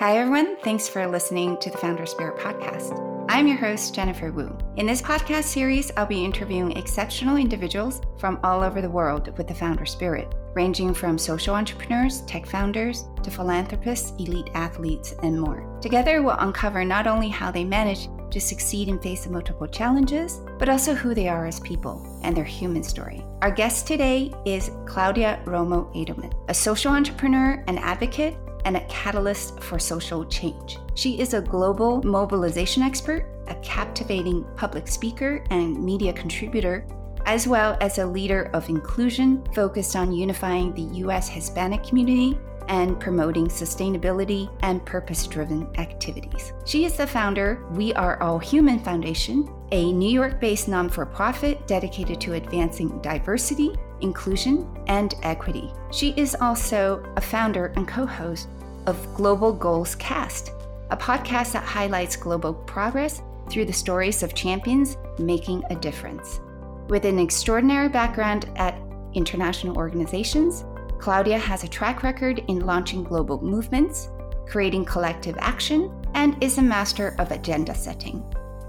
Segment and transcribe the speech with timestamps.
[0.00, 0.56] Hi, everyone.
[0.62, 3.26] Thanks for listening to the Founder Spirit podcast.
[3.28, 4.56] I'm your host, Jennifer Wu.
[4.78, 9.46] In this podcast series, I'll be interviewing exceptional individuals from all over the world with
[9.46, 15.68] the founder spirit, ranging from social entrepreneurs, tech founders, to philanthropists, elite athletes, and more.
[15.82, 20.40] Together, we'll uncover not only how they manage to succeed and face the multiple challenges,
[20.58, 23.22] but also who they are as people and their human story.
[23.42, 29.60] Our guest today is Claudia Romo Edelman, a social entrepreneur and advocate and a catalyst
[29.60, 30.78] for social change.
[30.94, 36.86] She is a global mobilization expert, a captivating public speaker and media contributor,
[37.26, 41.28] as well as a leader of inclusion focused on unifying the U.S.
[41.28, 42.38] Hispanic community
[42.68, 46.52] and promoting sustainability and purpose driven activities.
[46.64, 51.04] She is the founder We Are All Human Foundation, a New York based non for
[51.04, 55.72] profit dedicated to advancing diversity, inclusion, and equity.
[55.90, 58.48] She is also a founder and co host
[58.86, 60.52] of Global Goals Cast,
[60.90, 66.40] a podcast that highlights global progress through the stories of champions making a difference.
[66.88, 68.80] With an extraordinary background at
[69.14, 70.64] international organizations,
[70.98, 74.08] Claudia has a track record in launching global movements,
[74.46, 78.22] creating collective action, and is a master of agenda setting.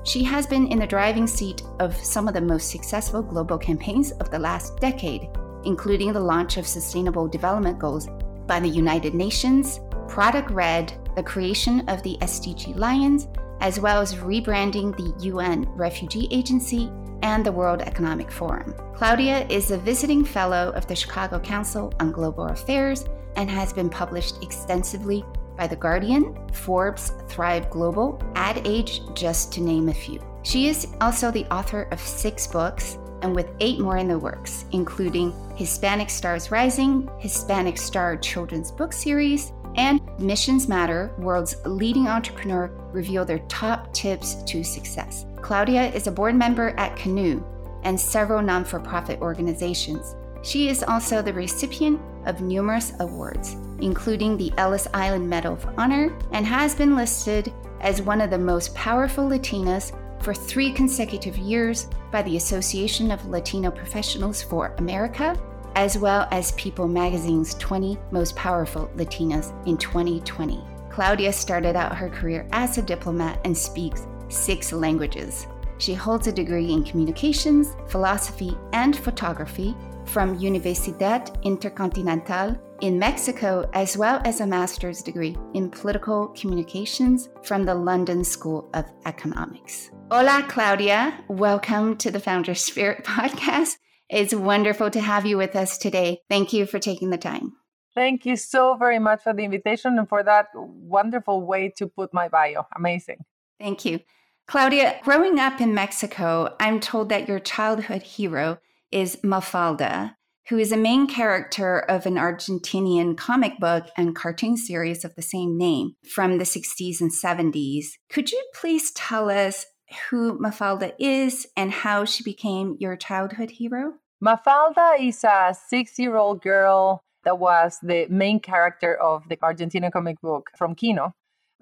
[0.04, 4.12] She has been in the driving seat of some of the most successful global campaigns
[4.14, 5.30] of the last decade,
[5.64, 8.08] including the launch of Sustainable Development Goals
[8.48, 13.28] by the United Nations, Product Red, the creation of the SDG Lions,
[13.60, 16.92] as well as rebranding the UN Refugee Agency
[17.22, 18.74] and the World Economic Forum.
[18.96, 23.90] Claudia is a visiting fellow of the Chicago Council on Global Affairs and has been
[23.90, 25.24] published extensively
[25.58, 30.22] by The Guardian, Forbes, Thrive Global, Ad Age, just to name a few.
[30.44, 34.66] She is also the author of six books and with eight more in the works,
[34.72, 42.68] including Hispanic Stars Rising, Hispanic Star Children's Book Series, and Missions Matter, world's leading entrepreneur,
[42.92, 45.26] reveal their top tips to success.
[45.42, 47.44] Claudia is a board member at Canoe
[47.84, 50.16] and several non for profit organizations.
[50.44, 56.18] She is also the recipient of numerous awards, including the Ellis Island Medal of Honor,
[56.32, 61.88] and has been listed as one of the most powerful Latinas for three consecutive years
[62.12, 65.36] by the Association of Latino Professionals for America,
[65.76, 70.64] as well as People magazine's 20 Most Powerful Latinas in 2020.
[70.90, 75.48] Claudia started out her career as a diplomat and speaks six languages.
[75.78, 79.76] She holds a degree in communications, philosophy, and photography
[80.06, 87.64] from Universidad Intercontinental in Mexico, as well as a master's degree in political communications from
[87.64, 89.92] the London School of Economics.
[90.12, 91.24] Hola, Claudia.
[91.28, 93.78] Welcome to the Founder Spirit podcast.
[94.10, 96.20] It's wonderful to have you with us today.
[96.28, 97.54] Thank you for taking the time.
[97.94, 102.14] Thank you so very much for the invitation and for that wonderful way to put
[102.14, 102.66] my bio.
[102.76, 103.20] Amazing.
[103.60, 104.00] Thank you.
[104.48, 108.60] Claudia, growing up in Mexico, I'm told that your childhood hero
[108.92, 110.16] is Mafalda,
[110.52, 115.22] who is a main character of an Argentinian comic book and cartoon series of the
[115.22, 117.86] same name from the 60s and 70s.
[118.10, 119.66] Could you please tell us
[120.10, 123.94] who Mafalda is and how she became your childhood hero?
[124.22, 129.94] Mafalda is a six year old girl that was the main character of the Argentinian
[129.94, 131.14] comic book from Quino,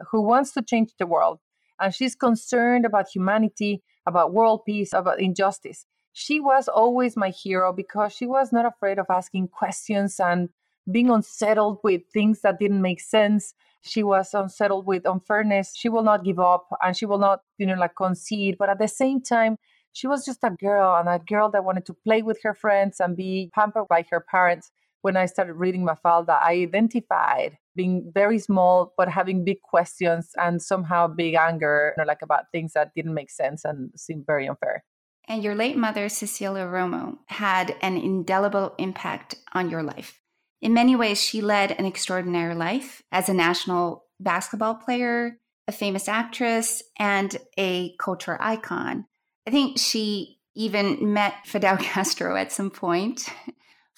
[0.09, 1.37] who wants to change the world.
[1.79, 5.85] And she's concerned about humanity, about world peace, about injustice.
[6.13, 10.49] She was always my hero because she was not afraid of asking questions and
[10.91, 13.53] being unsettled with things that didn't make sense.
[13.81, 15.73] She was unsettled with unfairness.
[15.75, 18.57] She will not give up and she will not, you know, like concede.
[18.57, 19.57] But at the same time,
[19.93, 22.99] she was just a girl and a girl that wanted to play with her friends
[22.99, 24.71] and be pampered by her parents.
[25.01, 30.61] When I started reading Mafalda, I identified being very small, but having big questions and
[30.61, 34.47] somehow big anger, you know, like about things that didn't make sense and seemed very
[34.47, 34.83] unfair.
[35.29, 40.19] And your late mother, Cecilia Romo, had an indelible impact on your life.
[40.59, 45.37] In many ways, she led an extraordinary life as a national basketball player,
[45.67, 49.05] a famous actress, and a culture icon.
[49.47, 53.29] I think she even met Fidel Castro at some point.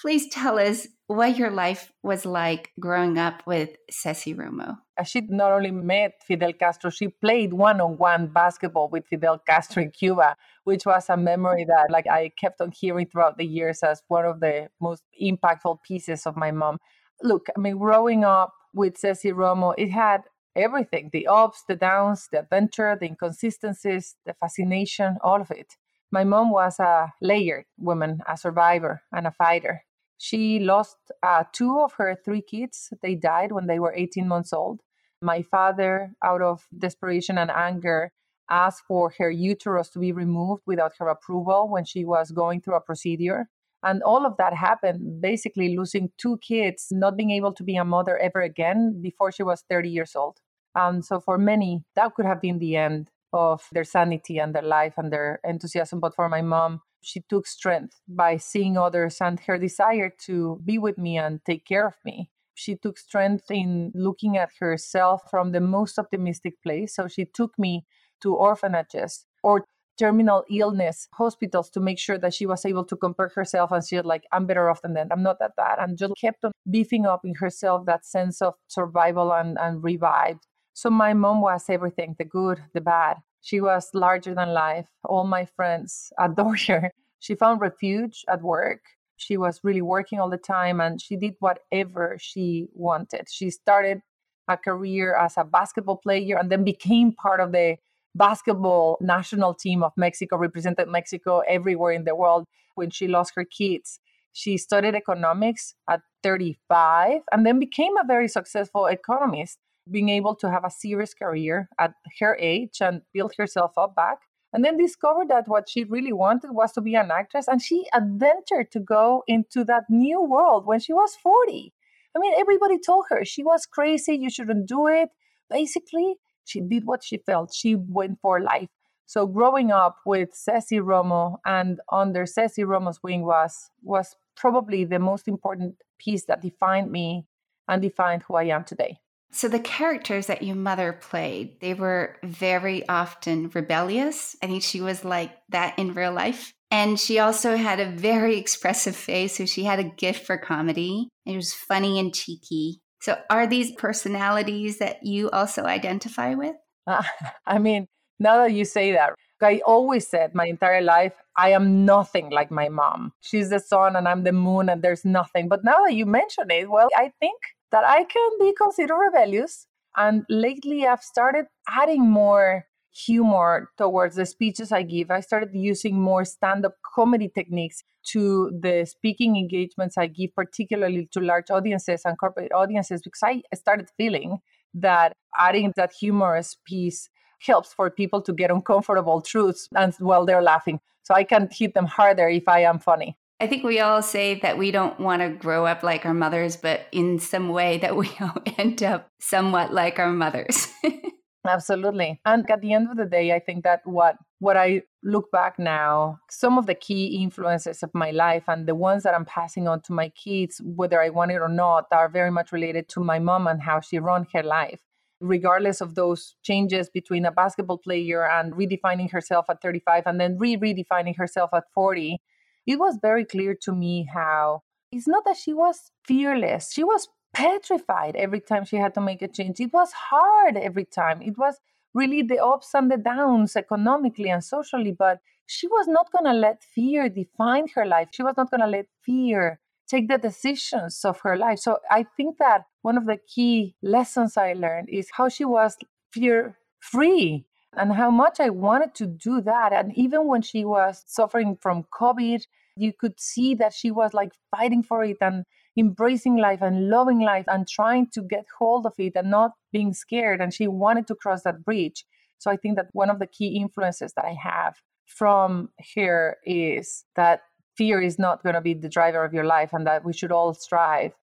[0.01, 4.77] Please tell us what your life was like growing up with Ceci Romo.
[4.97, 9.91] Uh, she not only met Fidel Castro, she played one-on-one basketball with Fidel Castro in
[9.91, 14.01] Cuba, which was a memory that like I kept on hearing throughout the years as
[14.07, 16.79] one of the most impactful pieces of my mom.
[17.21, 20.21] Look, I mean, growing up with Ceci Romo, it had
[20.55, 25.75] everything the ups, the downs, the adventure, the inconsistencies, the fascination, all of it.
[26.11, 29.83] My mom was a layered woman, a survivor, and a fighter.
[30.23, 32.93] She lost uh, two of her three kids.
[33.01, 34.81] They died when they were 18 months old.
[35.19, 38.11] My father, out of desperation and anger,
[38.47, 42.75] asked for her uterus to be removed without her approval when she was going through
[42.75, 43.49] a procedure.
[43.81, 47.83] And all of that happened basically losing two kids, not being able to be a
[47.83, 50.37] mother ever again before she was 30 years old.
[50.75, 54.61] And so for many, that could have been the end of their sanity and their
[54.61, 55.99] life and their enthusiasm.
[55.99, 60.77] But for my mom, she took strength by seeing others and her desire to be
[60.77, 62.29] with me and take care of me.
[62.53, 66.95] She took strength in looking at herself from the most optimistic place.
[66.95, 67.85] So she took me
[68.21, 69.65] to orphanages or
[69.97, 73.97] terminal illness hospitals to make sure that she was able to compare herself and she
[73.97, 76.51] was like i'm better off than that i'm not that bad and just kept on
[76.69, 81.65] beefing up in herself that sense of survival and, and revived so my mom was
[81.69, 84.87] everything the good the bad she was larger than life.
[85.03, 86.91] All my friends adored her.
[87.19, 88.81] She found refuge at work.
[89.17, 93.27] She was really working all the time and she did whatever she wanted.
[93.29, 94.01] She started
[94.47, 97.77] a career as a basketball player and then became part of the
[98.15, 102.45] basketball national team of Mexico, represented Mexico everywhere in the world
[102.75, 103.99] when she lost her kids.
[104.33, 109.57] She studied economics at 35 and then became a very successful economist,
[109.89, 114.19] being able to have a serious career at her age and build herself up back.
[114.53, 117.47] And then discovered that what she really wanted was to be an actress.
[117.47, 121.73] And she adventured to go into that new world when she was 40.
[122.15, 125.09] I mean, everybody told her she was crazy, you shouldn't do it.
[125.49, 127.53] Basically, she did what she felt.
[127.53, 128.69] She went for life.
[129.05, 134.99] So growing up with Ceci Romo and under Ceci Romo's wing was was probably the
[134.99, 137.25] most important piece that defined me
[137.67, 138.99] and defined who I am today.
[139.33, 144.35] So the characters that your mother played, they were very often rebellious.
[144.43, 146.53] I think she was like that in real life.
[146.69, 151.09] And she also had a very expressive face, so she had a gift for comedy.
[151.25, 152.81] It was funny and cheeky.
[153.01, 156.55] So, are these personalities that you also identify with?
[156.85, 157.03] Uh,
[157.45, 157.87] I mean,
[158.19, 162.51] now that you say that, I always said my entire life, I am nothing like
[162.51, 163.13] my mom.
[163.21, 165.49] She's the sun and I'm the moon, and there's nothing.
[165.49, 167.39] But now that you mention it, well, I think
[167.71, 169.67] that I can be considered rebellious.
[169.97, 175.11] And lately, I've started adding more humor towards the speeches I give.
[175.11, 181.07] I started using more stand up comedy techniques to the speaking engagements I give, particularly
[181.13, 184.39] to large audiences and corporate audiences, because I started feeling
[184.73, 187.09] that adding that humorous piece
[187.39, 190.79] helps for people to get uncomfortable truths and while they're laughing.
[191.03, 193.17] So I can hit them harder if I am funny.
[193.41, 196.55] I think we all say that we don't want to grow up like our mothers,
[196.55, 200.67] but in some way that we all end up somewhat like our mothers.
[201.47, 202.21] Absolutely.
[202.23, 205.57] And at the end of the day, I think that what what I look back
[205.57, 209.67] now, some of the key influences of my life and the ones that I'm passing
[209.67, 213.03] on to my kids, whether I want it or not, are very much related to
[213.03, 214.81] my mom and how she ran her life.
[215.19, 220.37] Regardless of those changes between a basketball player and redefining herself at 35 and then
[220.37, 222.19] re redefining herself at 40,
[222.65, 226.73] it was very clear to me how it's not that she was fearless.
[226.73, 229.59] She was petrified every time she had to make a change.
[229.59, 231.21] It was hard every time.
[231.21, 231.59] It was
[231.93, 236.33] really the ups and the downs economically and socially, but she was not going to
[236.33, 238.09] let fear define her life.
[238.11, 241.59] She was not going to let fear take the decisions of her life.
[241.59, 245.77] So I think that one of the key lessons I learned is how she was
[246.13, 249.71] fear free and how much I wanted to do that.
[249.73, 252.43] And even when she was suffering from COVID,
[252.75, 255.45] you could see that she was like fighting for it and
[255.77, 259.93] embracing life and loving life and trying to get hold of it and not being
[259.93, 260.41] scared.
[260.41, 262.05] And she wanted to cross that bridge.
[262.39, 264.75] So I think that one of the key influences that I have
[265.05, 267.41] from here is that
[267.77, 270.31] fear is not going to be the driver of your life and that we should
[270.31, 271.13] all strive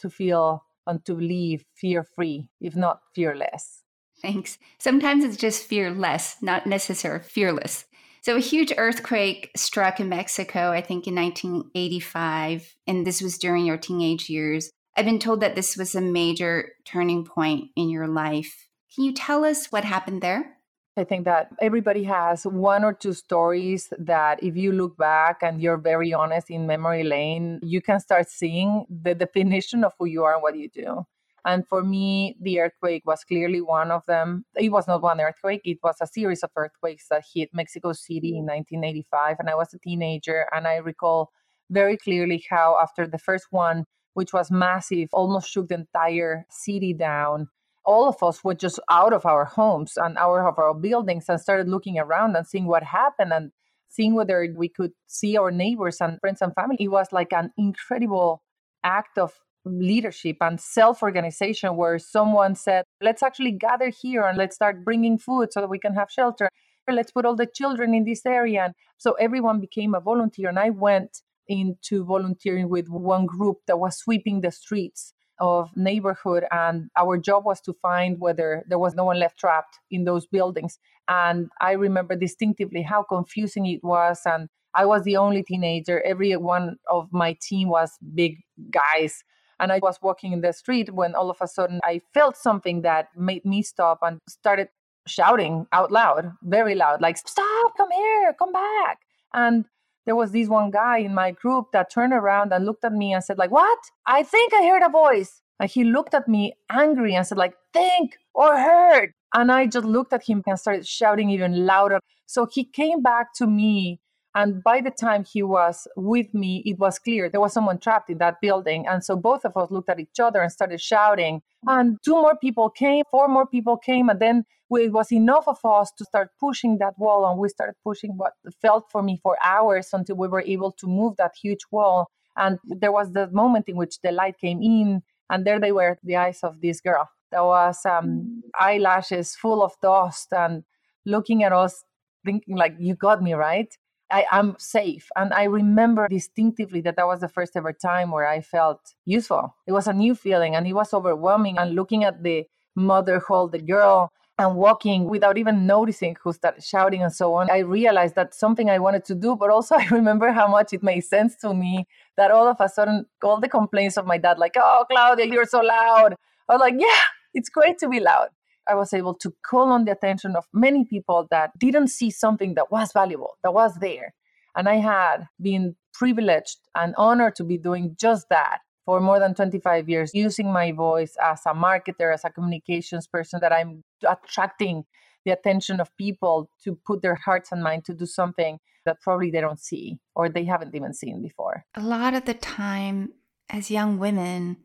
[0.00, 3.82] to feel and to live fear free, if not fearless.
[4.20, 4.58] Thanks.
[4.78, 7.84] Sometimes it's just fearless, not necessarily fearless.
[8.20, 13.64] So, a huge earthquake struck in Mexico, I think in 1985, and this was during
[13.64, 14.70] your teenage years.
[14.96, 18.66] I've been told that this was a major turning point in your life.
[18.94, 20.56] Can you tell us what happened there?
[20.96, 25.62] I think that everybody has one or two stories that, if you look back and
[25.62, 30.24] you're very honest in memory lane, you can start seeing the definition of who you
[30.24, 31.06] are and what you do.
[31.44, 34.44] And for me, the earthquake was clearly one of them.
[34.56, 38.36] It was not one earthquake, it was a series of earthquakes that hit Mexico City
[38.36, 38.56] in mm.
[38.56, 39.36] 1985.
[39.38, 40.46] And I was a teenager.
[40.52, 41.30] And I recall
[41.70, 46.92] very clearly how, after the first one, which was massive, almost shook the entire city
[46.92, 47.48] down.
[47.84, 51.40] All of us were just out of our homes and out of our buildings and
[51.40, 53.52] started looking around and seeing what happened and
[53.88, 56.76] seeing whether we could see our neighbors and friends and family.
[56.78, 58.42] It was like an incredible
[58.84, 59.32] act of
[59.68, 65.18] leadership and self organization where someone said, let's actually gather here and let's start bringing
[65.18, 66.48] food so that we can have shelter.
[66.90, 68.64] Let's put all the children in this area.
[68.64, 70.48] And so everyone became a volunteer.
[70.48, 76.44] And I went into volunteering with one group that was sweeping the streets of neighborhood
[76.50, 80.26] and our job was to find whether there was no one left trapped in those
[80.26, 86.02] buildings and i remember distinctively how confusing it was and i was the only teenager
[86.02, 88.38] every one of my team was big
[88.72, 89.22] guys
[89.60, 92.82] and i was walking in the street when all of a sudden i felt something
[92.82, 94.68] that made me stop and started
[95.06, 98.98] shouting out loud very loud like stop come here come back.
[99.34, 99.64] And
[100.06, 103.12] there was this one guy in my group that turned around and looked at me
[103.12, 103.78] and said like what?
[104.06, 105.42] I think i heard a voice.
[105.60, 109.12] And he looked at me angry and said like think or heard.
[109.34, 112.00] And i just looked at him and started shouting even louder.
[112.26, 114.00] So he came back to me
[114.38, 118.08] and by the time he was with me it was clear there was someone trapped
[118.08, 118.86] in that building.
[118.86, 121.42] And so both of us looked at each other and started shouting.
[121.66, 124.08] And two more people came four more people came.
[124.08, 127.28] And then it was enough of us to start pushing that wall.
[127.28, 130.86] And we started pushing what felt for me for hours until we were able to
[130.86, 132.08] move that huge wall.
[132.36, 135.02] And there was the moment in which the light came in.
[135.30, 137.10] And there they were the eyes of this girl.
[137.32, 140.62] There was um, eyelashes full of dust and
[141.04, 141.82] looking at us
[142.24, 143.74] thinking like you got me right
[144.10, 145.08] I am safe.
[145.16, 149.54] And I remember distinctively that that was the first ever time where I felt useful.
[149.66, 151.58] It was a new feeling and it was overwhelming.
[151.58, 156.62] And looking at the mother hold the girl and walking without even noticing who started
[156.62, 159.36] shouting and so on, I realized that something I wanted to do.
[159.36, 161.86] But also, I remember how much it made sense to me
[162.16, 165.44] that all of a sudden, all the complaints of my dad, like, oh, Claudia, you're
[165.44, 166.14] so loud.
[166.48, 167.02] I was like, yeah,
[167.34, 168.28] it's great to be loud.
[168.68, 172.54] I was able to call on the attention of many people that didn't see something
[172.54, 174.14] that was valuable, that was there.
[174.56, 179.34] And I had been privileged and honored to be doing just that for more than
[179.34, 184.84] 25 years, using my voice as a marketer, as a communications person, that I'm attracting
[185.24, 189.30] the attention of people to put their hearts and mind to do something that probably
[189.30, 191.64] they don't see or they haven't even seen before.
[191.74, 193.12] A lot of the time,
[193.50, 194.56] as young women,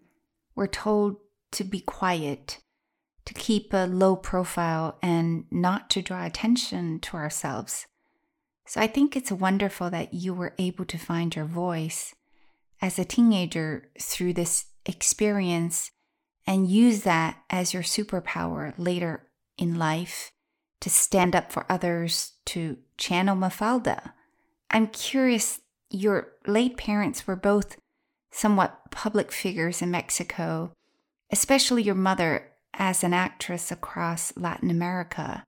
[0.56, 1.18] we're told
[1.52, 2.60] to be quiet,
[3.26, 7.88] to keep a low profile, and not to draw attention to ourselves.
[8.66, 12.14] So I think it's wonderful that you were able to find your voice
[12.82, 15.92] as a teenager through this experience
[16.46, 19.28] and use that as your superpower later
[19.58, 20.32] in life
[20.82, 24.12] to stand up for others, to channel Mafalda.
[24.70, 27.78] I'm curious, your late parents were both
[28.32, 30.74] somewhat public figures in Mexico,
[31.32, 35.44] especially your mother as an actress across Latin America.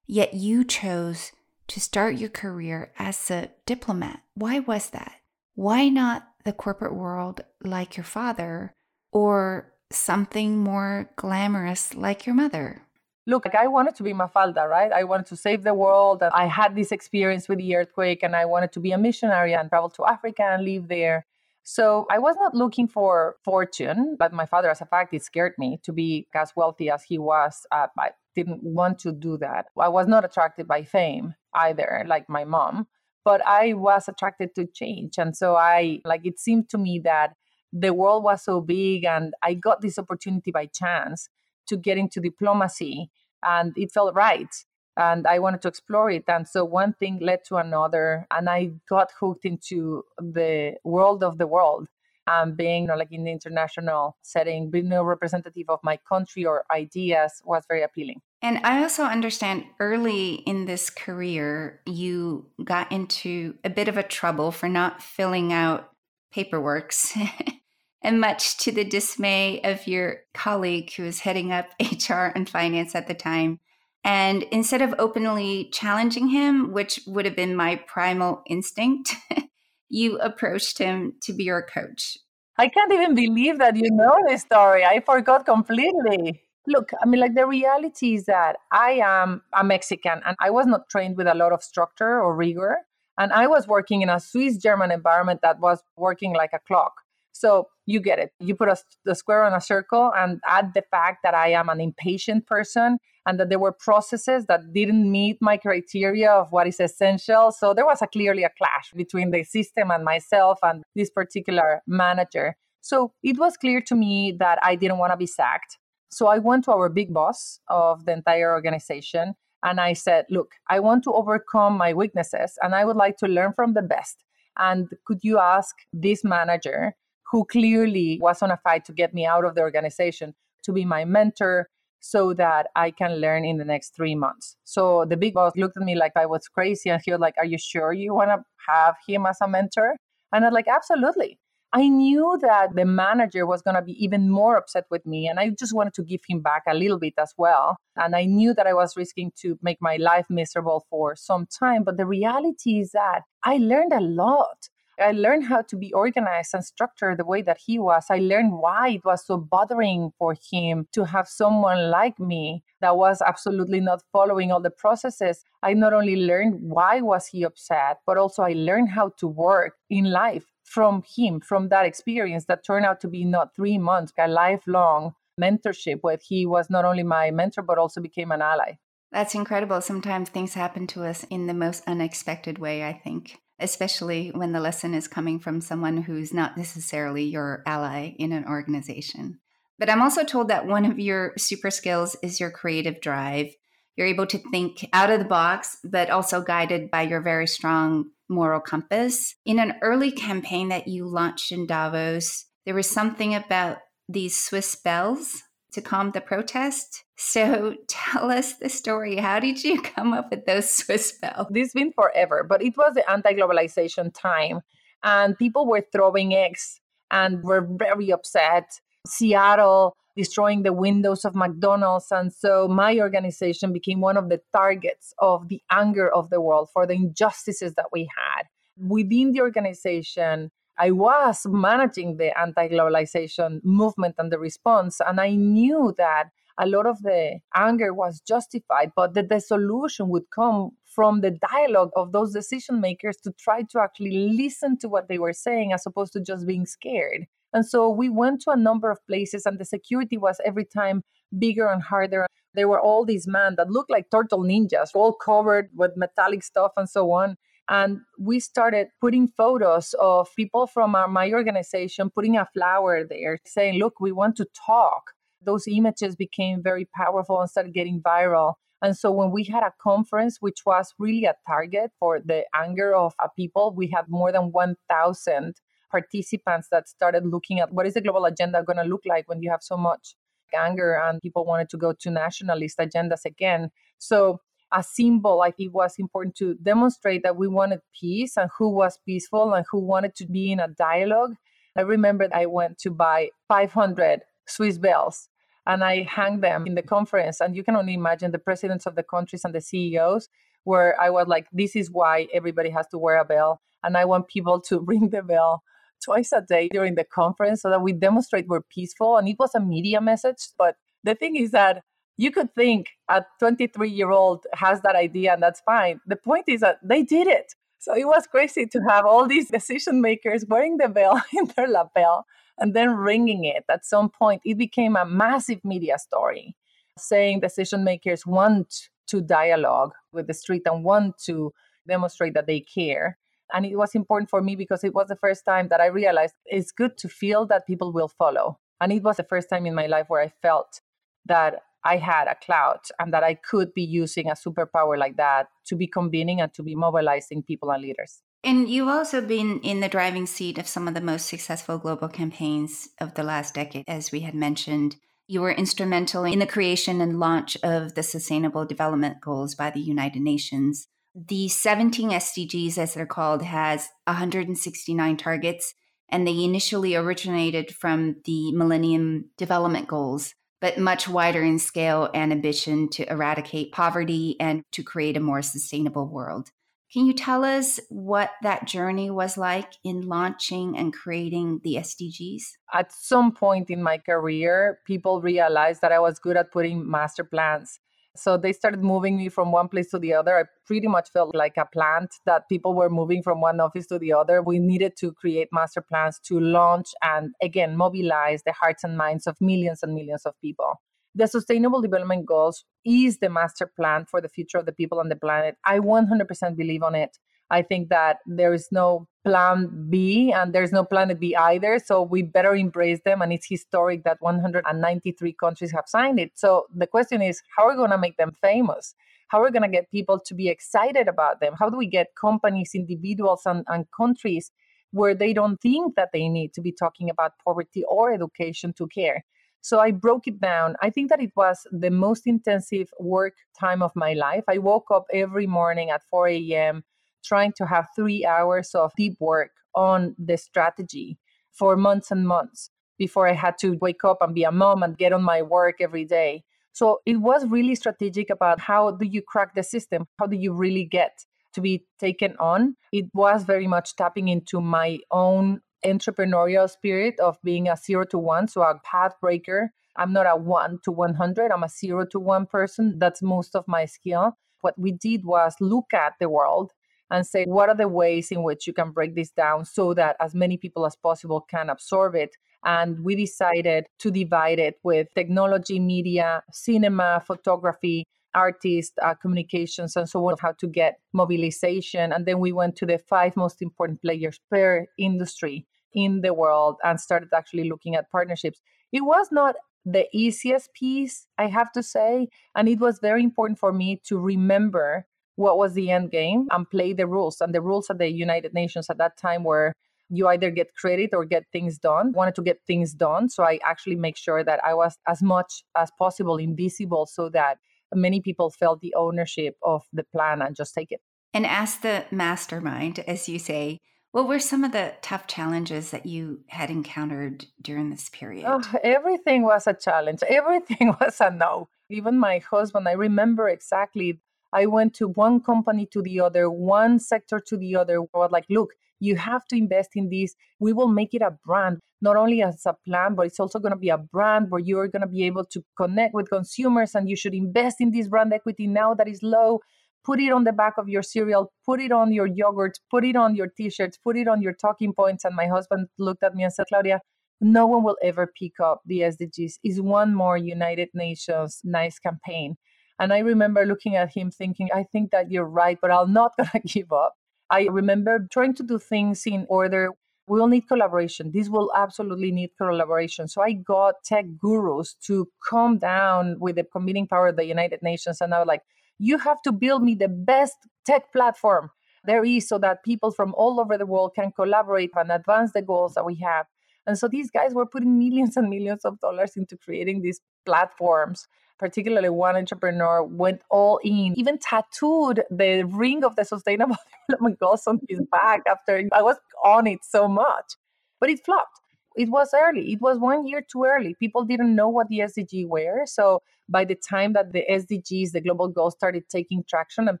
[0.06, 1.32] Yet you chose
[1.68, 4.20] to start your career as a diplomat.
[4.34, 5.20] Why was that?
[5.54, 8.72] Why not the corporate world like your father
[9.12, 12.82] or something more glamorous like your mother?
[13.26, 14.92] Look, like I wanted to be Mafalda, right?
[14.92, 16.22] I wanted to save the world.
[16.22, 19.70] I had this experience with the earthquake and I wanted to be a missionary and
[19.70, 21.24] travel to Africa and live there.
[21.66, 25.54] So I was not looking for fortune, but my father, as a fact, it scared
[25.56, 27.66] me to be as wealthy as he was.
[27.72, 29.66] Uh, I didn't want to do that.
[29.80, 32.86] I was not attracted by fame either, like my mom,
[33.24, 35.16] but I was attracted to change.
[35.16, 37.32] And so I, like, it seemed to me that
[37.72, 41.30] the world was so big and I got this opportunity by chance
[41.68, 43.10] to get into diplomacy
[43.42, 44.54] and it felt right
[44.96, 46.24] and I wanted to explore it.
[46.28, 51.38] And so one thing led to another, and I got hooked into the world of
[51.38, 51.88] the world.
[52.26, 56.46] And being you know, like in the international setting, being a representative of my country
[56.46, 58.22] or ideas was very appealing.
[58.40, 64.02] And I also understand early in this career, you got into a bit of a
[64.02, 65.90] trouble for not filling out
[66.34, 67.14] paperworks.
[68.04, 72.94] and much to the dismay of your colleague who was heading up HR and finance
[72.94, 73.60] at the time,
[74.04, 79.14] and instead of openly challenging him, which would have been my primal instinct,
[79.88, 82.18] you approached him to be your coach.
[82.58, 84.84] I can't even believe that you know this story.
[84.84, 86.42] I forgot completely.
[86.66, 90.66] Look, I mean, like the reality is that I am a Mexican and I was
[90.66, 92.78] not trained with a lot of structure or rigor.
[93.18, 96.92] And I was working in a Swiss German environment that was working like a clock.
[97.32, 98.32] So you get it.
[98.38, 101.68] You put a, the square on a circle and add the fact that I am
[101.68, 106.66] an impatient person and that there were processes that didn't meet my criteria of what
[106.66, 107.50] is essential.
[107.50, 111.82] So there was a clearly a clash between the system and myself and this particular
[111.86, 112.56] manager.
[112.80, 115.78] So it was clear to me that I didn't want to be sacked.
[116.10, 120.52] So I went to our big boss of the entire organization and I said, Look,
[120.68, 124.22] I want to overcome my weaknesses and I would like to learn from the best.
[124.58, 126.94] And could you ask this manager
[127.32, 130.84] who clearly was on a fight to get me out of the organization to be
[130.84, 131.68] my mentor
[132.04, 134.56] so that I can learn in the next three months.
[134.64, 137.34] So the big boss looked at me like I was crazy and he was like,
[137.38, 139.96] Are you sure you want to have him as a mentor?
[140.30, 141.38] And I was like, Absolutely.
[141.72, 145.40] I knew that the manager was going to be even more upset with me, and
[145.40, 147.78] I just wanted to give him back a little bit as well.
[147.96, 151.82] And I knew that I was risking to make my life miserable for some time.
[151.82, 154.68] But the reality is that I learned a lot.
[154.98, 158.06] I learned how to be organized and structured the way that he was.
[158.10, 162.96] I learned why it was so bothering for him to have someone like me that
[162.96, 165.44] was absolutely not following all the processes.
[165.62, 169.74] I not only learned why was he upset, but also I learned how to work
[169.90, 174.12] in life from him, from that experience that turned out to be not three months,
[174.18, 178.74] a lifelong mentorship where he was not only my mentor, but also became an ally.
[179.12, 179.80] That's incredible.
[179.80, 184.60] Sometimes things happen to us in the most unexpected way, I think, especially when the
[184.60, 189.38] lesson is coming from someone who's not necessarily your ally in an organization.
[189.78, 193.54] But I'm also told that one of your super skills is your creative drive.
[193.96, 198.10] You're able to think out of the box, but also guided by your very strong
[198.28, 199.34] moral compass.
[199.44, 204.74] In an early campaign that you launched in Davos, there was something about these Swiss
[204.76, 205.43] bells
[205.74, 207.04] to calm the protest.
[207.16, 209.16] So tell us the story.
[209.16, 211.48] How did you come up with those Swiss bells?
[211.50, 214.60] This has been forever, but it was the anti globalization time,
[215.02, 218.80] and people were throwing eggs and were very upset.
[219.06, 222.06] Seattle destroying the windows of McDonald's.
[222.10, 226.68] And so my organization became one of the targets of the anger of the world
[226.72, 228.44] for the injustices that we had.
[228.76, 235.34] Within the organization, I was managing the anti globalization movement and the response, and I
[235.34, 240.70] knew that a lot of the anger was justified, but that the solution would come
[240.84, 245.18] from the dialogue of those decision makers to try to actually listen to what they
[245.18, 247.26] were saying as opposed to just being scared.
[247.52, 251.02] And so we went to a number of places, and the security was every time
[251.38, 252.26] bigger and harder.
[252.54, 256.72] There were all these men that looked like turtle ninjas, all covered with metallic stuff
[256.76, 257.36] and so on.
[257.68, 263.38] And we started putting photos of people from our, my organization, putting a flower there,
[263.46, 265.12] saying, Look, we want to talk.
[265.42, 268.54] Those images became very powerful and started getting viral.
[268.82, 272.94] And so when we had a conference, which was really a target for the anger
[272.94, 275.54] of people, we had more than 1,000
[275.90, 279.40] participants that started looking at what is the global agenda going to look like when
[279.42, 280.16] you have so much
[280.54, 283.70] anger and people wanted to go to nationalist agendas again.
[283.98, 284.40] So
[284.74, 288.98] a symbol like it was important to demonstrate that we wanted peace and who was
[289.06, 291.36] peaceful and who wanted to be in a dialogue.
[291.76, 295.28] I remember I went to buy 500 Swiss bells
[295.66, 297.40] and I hung them in the conference.
[297.40, 300.28] And you can only imagine the presidents of the countries and the CEOs,
[300.64, 303.60] where I was like, this is why everybody has to wear a bell.
[303.82, 305.62] And I want people to ring the bell
[306.04, 309.16] twice a day during the conference so that we demonstrate we're peaceful.
[309.16, 310.48] And it was a media message.
[310.58, 311.82] But the thing is that
[312.16, 316.00] you could think a 23 year old has that idea and that's fine.
[316.06, 317.54] The point is that they did it.
[317.78, 321.68] So it was crazy to have all these decision makers wearing the bell in their
[321.68, 322.26] lapel
[322.58, 323.64] and then ringing it.
[323.68, 326.56] At some point, it became a massive media story
[326.96, 331.52] saying decision makers want to dialogue with the street and want to
[331.86, 333.18] demonstrate that they care.
[333.52, 336.34] And it was important for me because it was the first time that I realized
[336.46, 338.58] it's good to feel that people will follow.
[338.80, 340.80] And it was the first time in my life where I felt
[341.26, 345.48] that I had a clout and that I could be using a superpower like that
[345.66, 348.22] to be convening and to be mobilizing people and leaders.
[348.42, 352.08] And you've also been in the driving seat of some of the most successful global
[352.08, 354.96] campaigns of the last decade, as we had mentioned.
[355.26, 359.80] You were instrumental in the creation and launch of the Sustainable Development Goals by the
[359.80, 360.88] United Nations.
[361.14, 365.74] The 17 SDGs, as they're called, has 169 targets,
[366.10, 370.34] and they initially originated from the Millennium Development Goals,
[370.64, 375.42] but much wider in scale and ambition to eradicate poverty and to create a more
[375.42, 376.48] sustainable world.
[376.90, 382.44] Can you tell us what that journey was like in launching and creating the SDGs?
[382.72, 387.24] At some point in my career, people realized that I was good at putting master
[387.24, 387.78] plans
[388.16, 390.38] so they started moving me from one place to the other.
[390.38, 393.98] I pretty much felt like a plant that people were moving from one office to
[393.98, 394.40] the other.
[394.40, 399.26] We needed to create master plans to launch and again mobilize the hearts and minds
[399.26, 400.80] of millions and millions of people.
[401.16, 405.08] The Sustainable Development Goals is the master plan for the future of the people on
[405.08, 405.56] the planet.
[405.64, 407.18] I 100% believe on it.
[407.50, 411.78] I think that there is no plan B and there's no planet B either.
[411.84, 413.22] So we better embrace them.
[413.22, 416.32] And it's historic that 193 countries have signed it.
[416.34, 418.94] So the question is, how are we going to make them famous?
[419.28, 421.54] How are we going to get people to be excited about them?
[421.58, 424.50] How do we get companies, individuals, and, and countries
[424.94, 428.86] where they don't think that they need to be talking about poverty or education to
[428.86, 429.24] care.
[429.60, 430.76] So I broke it down.
[430.82, 434.44] I think that it was the most intensive work time of my life.
[434.48, 436.84] I woke up every morning at 4 a.m.
[437.24, 441.18] trying to have three hours of deep work on the strategy
[441.52, 444.96] for months and months before I had to wake up and be a mom and
[444.96, 446.44] get on my work every day.
[446.72, 450.06] So it was really strategic about how do you crack the system?
[450.18, 452.76] How do you really get to be taken on?
[452.92, 458.18] It was very much tapping into my own entrepreneurial spirit of being a zero to
[458.18, 459.70] one, so a path breaker.
[459.96, 462.98] I'm not a one to 100, I'm a zero to one person.
[462.98, 464.32] That's most of my skill.
[464.60, 466.72] What we did was look at the world
[467.10, 470.16] and say, what are the ways in which you can break this down so that
[470.20, 472.36] as many people as possible can absorb it?
[472.64, 480.08] And we decided to divide it with technology, media, cinema, photography, artists, uh, communications, and
[480.08, 482.12] so on, how to get mobilization.
[482.12, 486.76] And then we went to the five most important players per industry in the world
[486.82, 488.60] and started actually looking at partnerships.
[488.92, 492.28] It was not the easiest piece, I have to say.
[492.56, 496.68] And it was very important for me to remember what was the end game and
[496.68, 497.40] play the rules.
[497.40, 499.72] And the rules at the United Nations at that time were
[500.08, 502.12] you either get credit or get things done.
[502.12, 503.28] Wanted to get things done.
[503.28, 507.58] So I actually make sure that I was as much as possible invisible so that
[507.92, 511.00] many people felt the ownership of the plan and just take it.
[511.32, 513.78] And ask the mastermind, as you say,
[514.12, 518.44] what were some of the tough challenges that you had encountered during this period?
[518.46, 520.20] Oh, everything was a challenge.
[520.28, 521.68] Everything was a no.
[521.90, 524.20] Even my husband, I remember exactly.
[524.54, 528.00] I went to one company to the other, one sector to the other.
[528.14, 530.34] I was like, look, you have to invest in this.
[530.60, 533.72] We will make it a brand, not only as a plan, but it's also going
[533.72, 537.08] to be a brand where you're going to be able to connect with consumers and
[537.08, 539.60] you should invest in this brand equity now that is low
[540.04, 543.16] put it on the back of your cereal, put it on your yogurt, put it
[543.16, 545.24] on your t shirts, put it on your talking points.
[545.24, 547.00] And my husband looked at me and said, Claudia,
[547.40, 549.54] no one will ever pick up the SDGs.
[549.64, 552.56] Is one more United Nations nice campaign.
[552.98, 556.32] And I remember looking at him thinking, I think that you're right, but I'm not
[556.36, 557.14] going to give up.
[557.50, 559.90] I remember trying to do things in order.
[560.26, 561.32] We will need collaboration.
[561.32, 563.28] This will absolutely need collaboration.
[563.28, 567.82] So I got tech gurus to come down with the committing power of the United
[567.82, 568.20] Nations.
[568.20, 568.62] And I was like,
[568.98, 571.70] you have to build me the best tech platform
[572.04, 575.62] there is so that people from all over the world can collaborate and advance the
[575.62, 576.46] goals that we have.
[576.86, 581.26] And so these guys were putting millions and millions of dollars into creating these platforms.
[581.58, 586.76] Particularly, one entrepreneur went all in, even tattooed the ring of the Sustainable
[587.08, 590.54] Development Goals on his back after I was on it so much.
[591.00, 591.60] But it flopped
[591.94, 592.72] it was early.
[592.72, 593.94] It was one year too early.
[593.94, 595.86] People didn't know what the SDG were.
[595.86, 600.00] So by the time that the SDGs, the global goals, started taking traction and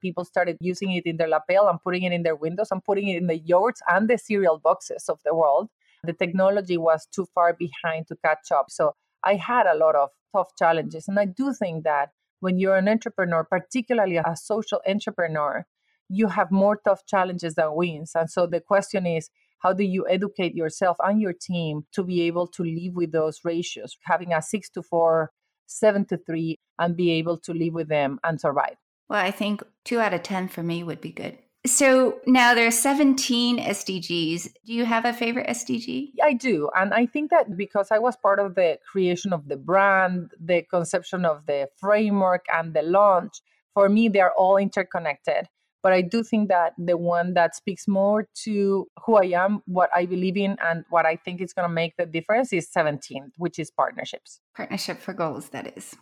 [0.00, 3.08] people started using it in their lapel and putting it in their windows and putting
[3.08, 5.70] it in the yogurts and the cereal boxes of the world,
[6.06, 8.66] the technology was too far behind to catch up.
[8.70, 11.08] So I had a lot of tough challenges.
[11.08, 15.64] And I do think that when you're an entrepreneur, particularly a social entrepreneur,
[16.08, 18.12] you have more tough challenges than wins.
[18.14, 22.22] And so the question is, how do you educate yourself and your team to be
[22.22, 25.30] able to live with those ratios, having a six to four,
[25.66, 28.76] seven to three, and be able to live with them and survive?
[29.08, 31.38] Well, I think two out of 10 for me would be good.
[31.66, 34.52] So now there are 17 SDGs.
[34.66, 36.10] Do you have a favorite SDG?
[36.22, 36.68] I do.
[36.76, 40.62] And I think that because I was part of the creation of the brand, the
[40.62, 43.40] conception of the framework, and the launch,
[43.72, 45.48] for me, they're all interconnected.
[45.82, 49.90] But I do think that the one that speaks more to who I am, what
[49.94, 53.32] I believe in, and what I think is going to make the difference is 17,
[53.38, 54.40] which is partnerships.
[54.54, 55.94] Partnership for goals, that is.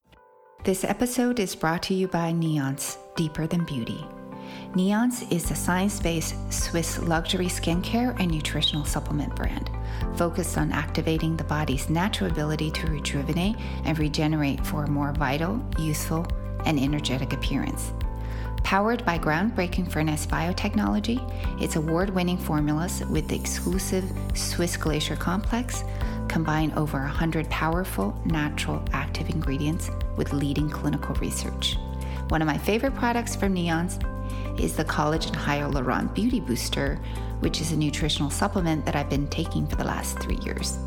[0.65, 4.05] This episode is brought to you by Niance, Deeper Than Beauty.
[4.75, 9.71] Niance is a science based Swiss luxury skincare and nutritional supplement brand
[10.17, 15.61] focused on activating the body's natural ability to rejuvenate and regenerate for a more vital,
[15.79, 16.27] youthful,
[16.67, 17.93] and energetic appearance.
[18.63, 21.21] Powered by groundbreaking furnace biotechnology,
[21.61, 25.85] its award winning formulas with the exclusive Swiss Glacier Complex
[26.29, 31.77] combine over 100 powerful, natural, active ingredients with leading clinical research.
[32.29, 34.01] One of my favorite products from Niance
[34.59, 36.99] is the Collagen Hyaluron Beauty Booster,
[37.43, 40.79] which is a nutritional supplement that I've been taking for the last three years.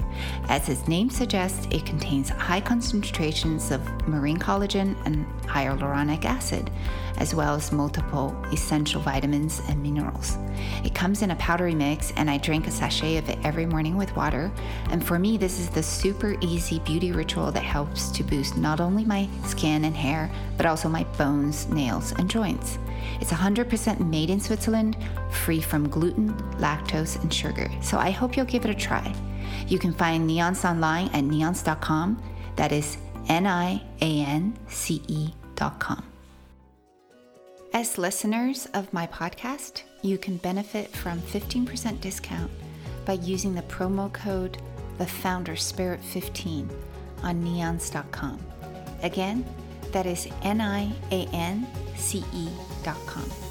[0.48, 6.72] As its name suggests, it contains high concentrations of marine collagen and hyaluronic acid,
[7.18, 10.38] as well as multiple essential vitamins and minerals.
[10.84, 13.98] It comes in a powdery mix, and I drink a sachet of it every morning
[13.98, 14.52] with water.
[14.92, 18.80] And for me, this is the super easy beauty ritual that helps to boost not
[18.80, 22.80] only my skin and hair, but also my bones, nails, and joints.
[23.22, 24.98] It's 100% made in Switzerland,
[25.36, 27.70] free from gluten, lactose, and sugar.
[27.82, 29.14] So I hope you'll give it a try.
[29.68, 32.22] You can find Niance online at niance.com.
[32.56, 36.04] That is N I A N C E.com.
[37.74, 42.50] As listeners of my podcast, you can benefit from 15% discount
[43.06, 44.58] by using the promo code
[44.98, 46.70] the founder spirit 15
[47.24, 48.40] on niance.com.
[49.04, 49.46] Again,
[49.92, 53.45] that is N I A N C E.com.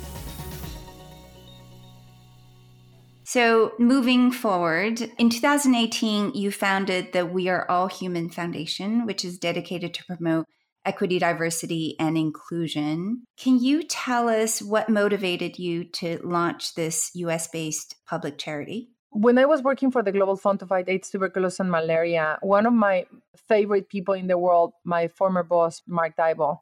[3.35, 9.39] So, moving forward, in 2018, you founded the We Are All Human Foundation, which is
[9.39, 10.47] dedicated to promote
[10.85, 13.25] equity, diversity, and inclusion.
[13.37, 18.91] Can you tell us what motivated you to launch this US based public charity?
[19.11, 22.67] When I was working for the Global Fund to Fight AIDS, Tuberculosis, and Malaria, one
[22.67, 23.05] of my
[23.49, 26.61] favorite people in the world, my former boss, Mark Dybul,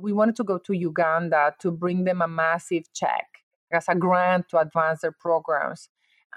[0.00, 3.28] we wanted to go to Uganda to bring them a massive check
[3.72, 5.88] as a grant to advance their programs.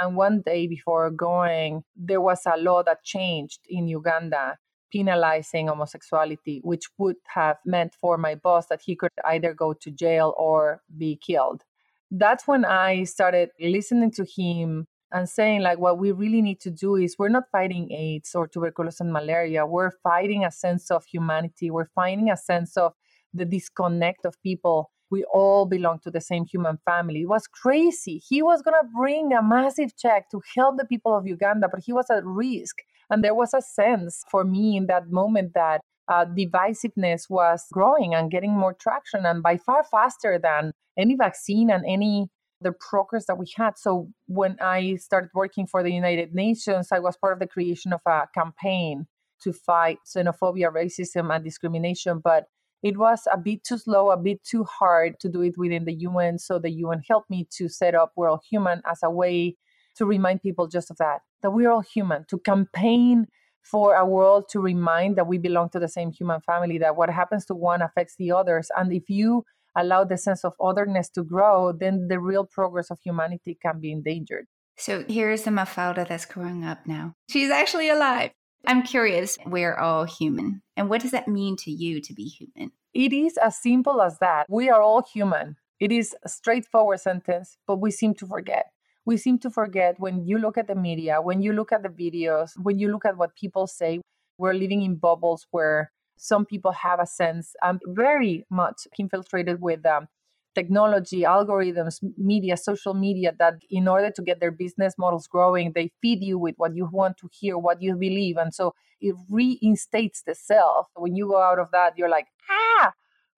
[0.02, 4.58] And one day before going, there was a law that changed in Uganda
[4.92, 9.92] penalizing homosexuality, which would have meant for my boss that he could either go to
[9.92, 11.62] jail or be killed.
[12.10, 16.72] That's when I started listening to him and saying, like, what we really need to
[16.72, 19.68] do is we're not fighting AIDS or tuberculosis and malaria.
[19.68, 21.70] We're fighting a sense of humanity.
[21.70, 22.94] We're finding a sense of
[23.34, 24.92] the disconnect of people.
[25.12, 27.22] We all belong to the same human family.
[27.22, 28.22] It was crazy.
[28.28, 31.84] He was going to bring a massive check to help the people of Uganda, but
[31.86, 32.78] he was at risk.
[33.10, 38.16] And there was a sense for me in that moment that uh, divisiveness was growing
[38.16, 42.30] and getting more traction and by far faster than any vaccine and any
[42.62, 43.78] the progress that we had.
[43.78, 47.92] So when I started working for the United Nations, I was part of the creation
[47.92, 49.08] of a campaign
[49.42, 52.22] to fight xenophobia, racism, and discrimination.
[52.24, 52.46] But
[52.84, 55.94] it was a bit too slow, a bit too hard to do it within the
[55.94, 56.40] UN.
[56.40, 59.58] So the UN helped me to set up We're All Human as a way
[59.96, 63.28] to remind people just of that that we're all human, to campaign
[63.64, 67.10] for a world to remind that we belong to the same human family, that what
[67.10, 68.70] happens to one affects the others.
[68.76, 73.00] And if you allow the sense of otherness to grow, then the real progress of
[73.04, 74.48] humanity can be endangered.
[74.78, 77.14] So here's the Mafalda that's growing up now.
[77.30, 78.32] She's actually alive.
[78.66, 80.62] I'm curious, we're all human.
[80.78, 82.72] And what does that mean to you to be human?
[82.94, 84.46] It is as simple as that.
[84.50, 85.58] We are all human.
[85.80, 88.68] It is a straightforward sentence, but we seem to forget
[89.06, 91.90] we seem to forget when you look at the media, when you look at the
[91.90, 94.02] videos, when you look at what people say,
[94.38, 99.86] we're living in bubbles where some people have a sense, I'm very much infiltrated with
[99.86, 100.08] um,
[100.54, 105.92] technology, algorithms, media, social media, that in order to get their business models growing, they
[106.02, 108.38] feed you with what you want to hear, what you believe.
[108.38, 110.88] And so it reinstates the self.
[110.96, 112.92] When you go out of that, you're like, ah,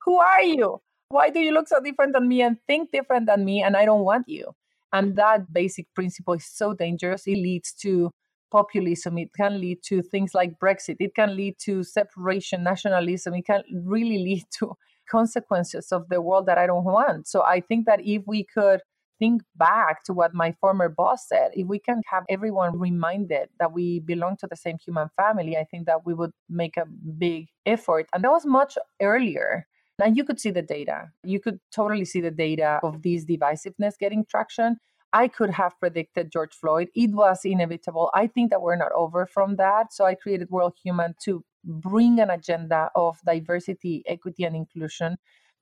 [0.06, 0.82] who are you?
[1.10, 3.62] Why do you look so different than me and think different than me?
[3.62, 4.52] And I don't want you.
[4.91, 7.23] And that basic principle is so dangerous.
[7.26, 8.12] It leads to
[8.52, 9.17] populism.
[9.17, 10.97] It can lead to things like Brexit.
[10.99, 13.34] It can lead to separation, nationalism.
[13.34, 14.73] It can really lead to
[15.09, 17.27] consequences of the world that I don't want.
[17.27, 18.81] So I think that if we could
[19.19, 23.71] think back to what my former boss said, if we can have everyone reminded that
[23.71, 27.47] we belong to the same human family, I think that we would make a big
[27.65, 28.07] effort.
[28.13, 29.67] And that was much earlier
[30.01, 31.11] and you could see the data.
[31.23, 34.77] You could totally see the data of this divisiveness getting traction.
[35.13, 36.89] I could have predicted George Floyd.
[36.95, 38.09] It was inevitable.
[38.15, 39.93] I think that we're not over from that.
[39.93, 45.17] So I created We're Human to bring an agenda of diversity, equity, and inclusion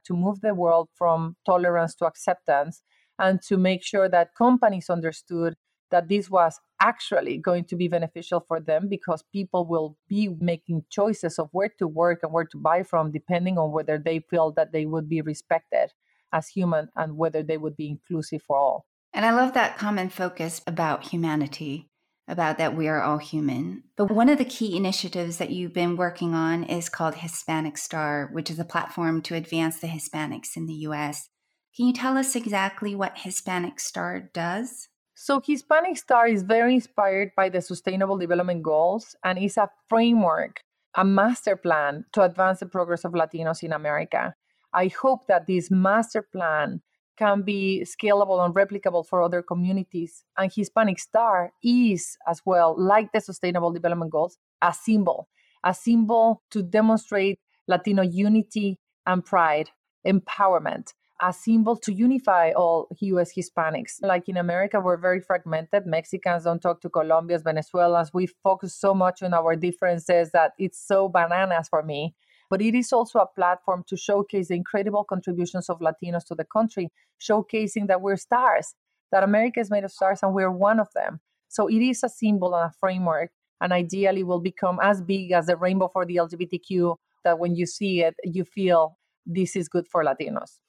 [0.06, 2.82] to move the world from tolerance to acceptance
[3.20, 5.56] and to make sure that companies understood
[5.92, 10.84] that this was actually going to be beneficial for them because people will be making
[10.90, 14.52] choices of where to work and where to buy from depending on whether they feel
[14.52, 15.92] that they would be respected
[16.34, 18.86] as human and whether they would be inclusive for all.
[19.14, 21.90] And I love that common focus about humanity,
[22.32, 23.84] about that we are all human.
[23.98, 28.30] But one of the key initiatives that you've been working on is called Hispanic Star,
[28.32, 31.30] which is a platform to advance the Hispanics in the US.
[31.76, 34.88] Can you tell us exactly what Hispanic Star does?
[35.14, 40.62] So, Hispanic Star is very inspired by the Sustainable Development Goals and is a framework,
[40.96, 44.34] a master plan to advance the progress of Latinos in America.
[44.74, 46.82] I hope that this master plan
[47.22, 50.24] can be scalable and replicable for other communities.
[50.40, 55.30] And Hispanic Star is, as well, like the Sustainable Development Goals, a symbol,
[55.64, 59.70] a symbol to demonstrate Latino unity and pride,
[60.06, 64.00] empowerment a symbol to unify all US Hispanics.
[64.02, 65.86] Like in America, we're very fragmented.
[65.86, 68.12] Mexicans don't talk to Colombians, Venezuelans.
[68.12, 72.16] We focus so much on our differences that it's so bananas for me.
[72.52, 76.44] But it is also a platform to showcase the incredible contributions of Latinos to the
[76.44, 78.76] country, showcasing that we're stars,
[79.14, 81.22] that America is made of stars and we're one of them.
[81.48, 85.46] So it is a symbol and a framework, and ideally will become as big as
[85.46, 89.88] the rainbow for the LGBTQ that when you see it, you feel this is good
[89.88, 90.60] for Latinos.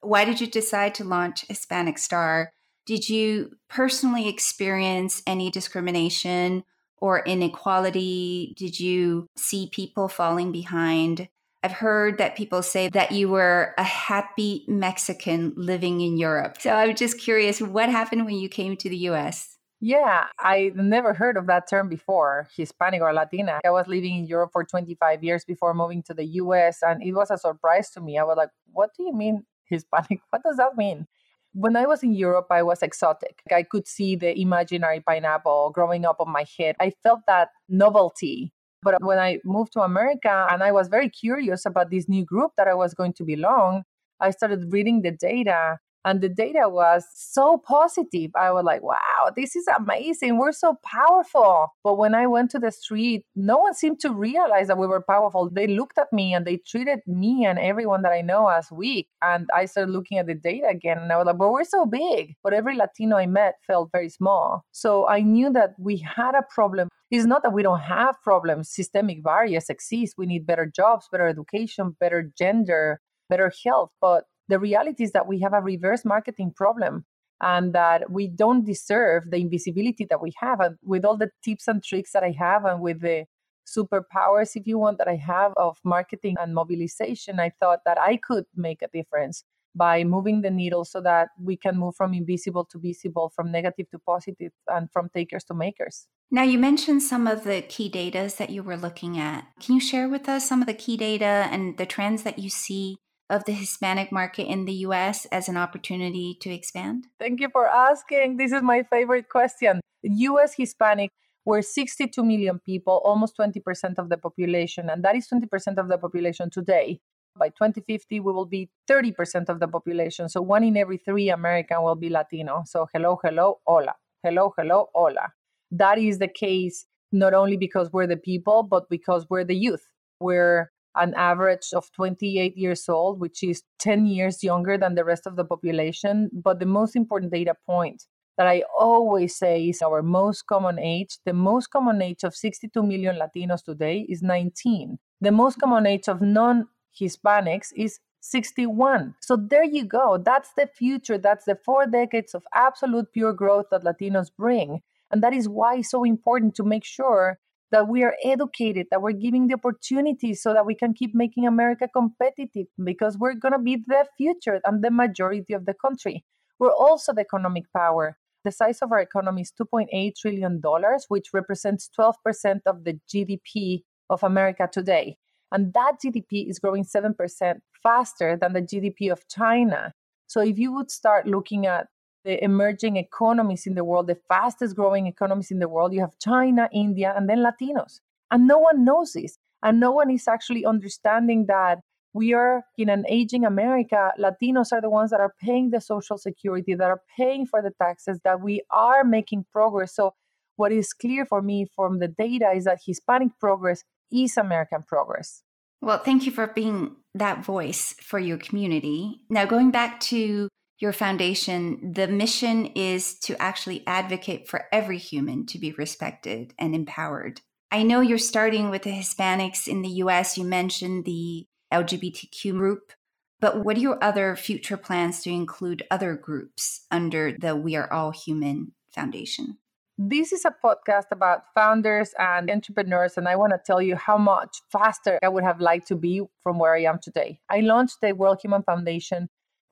[0.00, 2.52] Why did you decide to launch Hispanic Star?
[2.84, 6.64] Did you personally experience any discrimination
[7.00, 8.54] or inequality?
[8.56, 11.28] Did you see people falling behind?
[11.62, 16.56] I've heard that people say that you were a happy Mexican living in Europe.
[16.60, 19.56] So I'm just curious what happened when you came to the US?
[19.80, 23.60] Yeah, I never heard of that term before, Hispanic or Latina.
[23.64, 27.12] I was living in Europe for 25 years before moving to the US, and it
[27.12, 28.18] was a surprise to me.
[28.18, 30.20] I was like, what do you mean Hispanic?
[30.30, 31.06] What does that mean?
[31.52, 33.42] When I was in Europe, I was exotic.
[33.50, 36.76] I could see the imaginary pineapple growing up on my head.
[36.80, 38.52] I felt that novelty.
[38.82, 42.52] But when I moved to America and I was very curious about this new group
[42.56, 43.82] that I was going to belong,
[44.20, 48.30] I started reading the data and the data was so positive.
[48.36, 50.38] I was like, wow, this is amazing.
[50.38, 51.68] We're so powerful.
[51.84, 55.02] But when I went to the street, no one seemed to realize that we were
[55.02, 55.50] powerful.
[55.50, 59.08] They looked at me and they treated me and everyone that I know as weak.
[59.22, 61.84] And I started looking at the data again and I was like, but we're so
[61.84, 62.34] big.
[62.42, 64.64] But every Latino I met felt very small.
[64.72, 66.88] So I knew that we had a problem.
[67.10, 70.14] It's not that we don't have problems, systemic barriers exist.
[70.18, 73.90] We need better jobs, better education, better gender, better health.
[74.00, 77.04] But the reality is that we have a reverse marketing problem
[77.40, 80.60] and that we don't deserve the invisibility that we have.
[80.60, 83.26] And with all the tips and tricks that I have, and with the
[83.66, 88.16] superpowers, if you want, that I have of marketing and mobilization, I thought that I
[88.16, 92.64] could make a difference by moving the needle so that we can move from invisible
[92.72, 96.08] to visible, from negative to positive, and from takers to makers.
[96.30, 99.46] Now, you mentioned some of the key data that you were looking at.
[99.60, 102.50] Can you share with us some of the key data and the trends that you
[102.50, 102.98] see
[103.30, 107.06] of the Hispanic market in the US as an opportunity to expand?
[107.18, 108.36] Thank you for asking.
[108.36, 109.80] This is my favorite question.
[110.02, 111.10] US Hispanic
[111.44, 115.98] were 62 million people, almost 20% of the population, and that is 20% of the
[115.98, 117.00] population today.
[117.38, 120.28] By 2050, we will be 30% of the population.
[120.28, 122.64] So one in every three American will be Latino.
[122.66, 123.94] So hello, hello, hola.
[124.22, 125.32] Hello, hello, hola.
[125.70, 129.86] That is the case not only because we're the people, but because we're the youth.
[130.20, 135.26] We're an average of 28 years old, which is 10 years younger than the rest
[135.26, 136.30] of the population.
[136.32, 138.04] But the most important data point
[138.36, 141.18] that I always say is our most common age.
[141.24, 144.98] The most common age of 62 million Latinos today is 19.
[145.20, 149.14] The most common age of non Hispanics is 61.
[149.20, 150.18] So there you go.
[150.24, 151.18] That's the future.
[151.18, 154.80] That's the four decades of absolute pure growth that Latinos bring.
[155.10, 157.38] And that is why it's so important to make sure
[157.70, 161.46] that we are educated, that we're giving the opportunities so that we can keep making
[161.46, 166.24] America competitive because we're going to be the future and the majority of the country.
[166.58, 168.16] We're also the economic power.
[168.44, 170.62] The size of our economy is $2.8 trillion,
[171.08, 175.18] which represents 12% of the GDP of America today.
[175.52, 179.92] And that GDP is growing 7% faster than the GDP of China.
[180.26, 181.86] So if you would start looking at
[182.28, 185.94] the emerging economies in the world, the fastest growing economies in the world.
[185.94, 188.00] You have China, India, and then Latinos.
[188.30, 189.38] And no one knows this.
[189.62, 191.78] And no one is actually understanding that
[192.12, 194.12] we are in an aging America.
[194.20, 197.72] Latinos are the ones that are paying the social security, that are paying for the
[197.80, 199.94] taxes, that we are making progress.
[199.94, 200.12] So,
[200.56, 205.42] what is clear for me from the data is that Hispanic progress is American progress.
[205.80, 209.22] Well, thank you for being that voice for your community.
[209.30, 215.44] Now, going back to your foundation, the mission is to actually advocate for every human
[215.46, 217.40] to be respected and empowered.
[217.70, 220.38] I know you're starting with the Hispanics in the US.
[220.38, 222.92] You mentioned the LGBTQ group,
[223.40, 227.92] but what are your other future plans to include other groups under the We Are
[227.92, 229.58] All Human Foundation?
[230.00, 234.16] This is a podcast about founders and entrepreneurs, and I want to tell you how
[234.16, 237.40] much faster I would have liked to be from where I am today.
[237.50, 239.28] I launched the We Are All Human Foundation